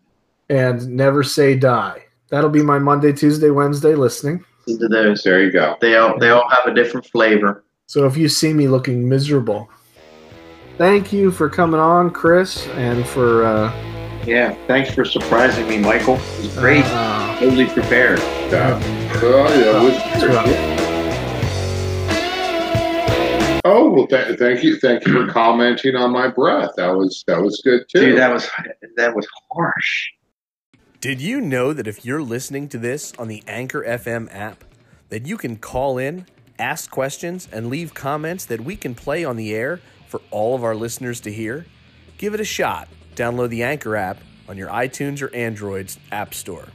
and 0.49 0.85
Never 0.89 1.23
Say 1.23 1.55
Die. 1.55 2.03
That'll 2.29 2.49
be 2.49 2.61
my 2.61 2.77
Monday, 2.79 3.13
Tuesday, 3.13 3.49
Wednesday 3.49 3.95
listening. 3.95 4.43
Listen 4.67 4.89
to 4.89 4.95
those. 4.95 5.23
There 5.23 5.43
you 5.43 5.51
go. 5.51 5.77
They 5.79 5.95
all 5.95 6.17
they 6.19 6.29
all 6.29 6.47
have 6.49 6.65
a 6.65 6.73
different 6.73 7.05
flavor. 7.07 7.63
So 7.85 8.05
if 8.05 8.17
you 8.17 8.27
see 8.27 8.53
me 8.53 8.67
looking 8.67 9.07
miserable, 9.07 9.69
thank 10.77 11.13
you 11.13 11.31
for 11.31 11.49
coming 11.49 11.79
on, 11.79 12.09
Chris, 12.11 12.67
and 12.69 13.05
for 13.07 13.45
uh, 13.45 13.71
Yeah. 14.25 14.55
Thanks 14.67 14.93
for 14.93 15.05
surprising 15.05 15.69
me, 15.69 15.77
Michael. 15.77 16.15
It 16.15 16.39
was 16.43 16.57
great. 16.57 16.83
uh, 16.85 17.39
totally 17.39 17.67
prepared. 17.67 18.19
Yeah. 18.19 18.77
Oh, 19.23 19.47
yeah, 19.55 19.81
it 19.81 19.83
was 19.83 20.87
Oh 23.69 23.89
well, 23.89 24.07
th- 24.07 24.39
thank 24.39 24.63
you, 24.63 24.77
thank 24.79 25.05
you 25.05 25.11
for 25.25 25.31
commenting 25.31 25.95
on 25.95 26.11
my 26.11 26.29
breath. 26.29 26.71
That 26.77 26.89
was 26.95 27.23
that 27.27 27.41
was 27.41 27.61
good 27.65 27.81
too. 27.89 27.99
Dude, 27.99 28.17
that 28.17 28.31
was 28.31 28.49
that 28.95 29.13
was 29.13 29.27
harsh. 29.51 30.09
Did 30.99 31.21
you 31.21 31.41
know 31.41 31.73
that 31.73 31.85
if 31.85 32.05
you're 32.05 32.23
listening 32.23 32.67
to 32.69 32.79
this 32.79 33.13
on 33.19 33.27
the 33.27 33.43
Anchor 33.47 33.83
FM 33.83 34.33
app, 34.33 34.63
that 35.09 35.27
you 35.27 35.37
can 35.37 35.57
call 35.57 35.99
in, 35.99 36.25
ask 36.57 36.89
questions, 36.89 37.47
and 37.51 37.69
leave 37.69 37.93
comments 37.93 38.45
that 38.45 38.61
we 38.61 38.75
can 38.75 38.95
play 38.95 39.23
on 39.23 39.35
the 39.35 39.53
air 39.53 39.79
for 40.07 40.21
all 40.31 40.55
of 40.55 40.63
our 40.63 40.75
listeners 40.75 41.19
to 41.21 41.31
hear? 41.31 41.67
Give 42.17 42.33
it 42.33 42.39
a 42.39 42.45
shot. 42.45 42.87
Download 43.15 43.49
the 43.49 43.61
Anchor 43.61 43.95
app 43.95 44.17
on 44.49 44.57
your 44.57 44.69
iTunes 44.69 45.21
or 45.21 45.33
Android's 45.35 45.99
App 46.11 46.33
Store. 46.33 46.69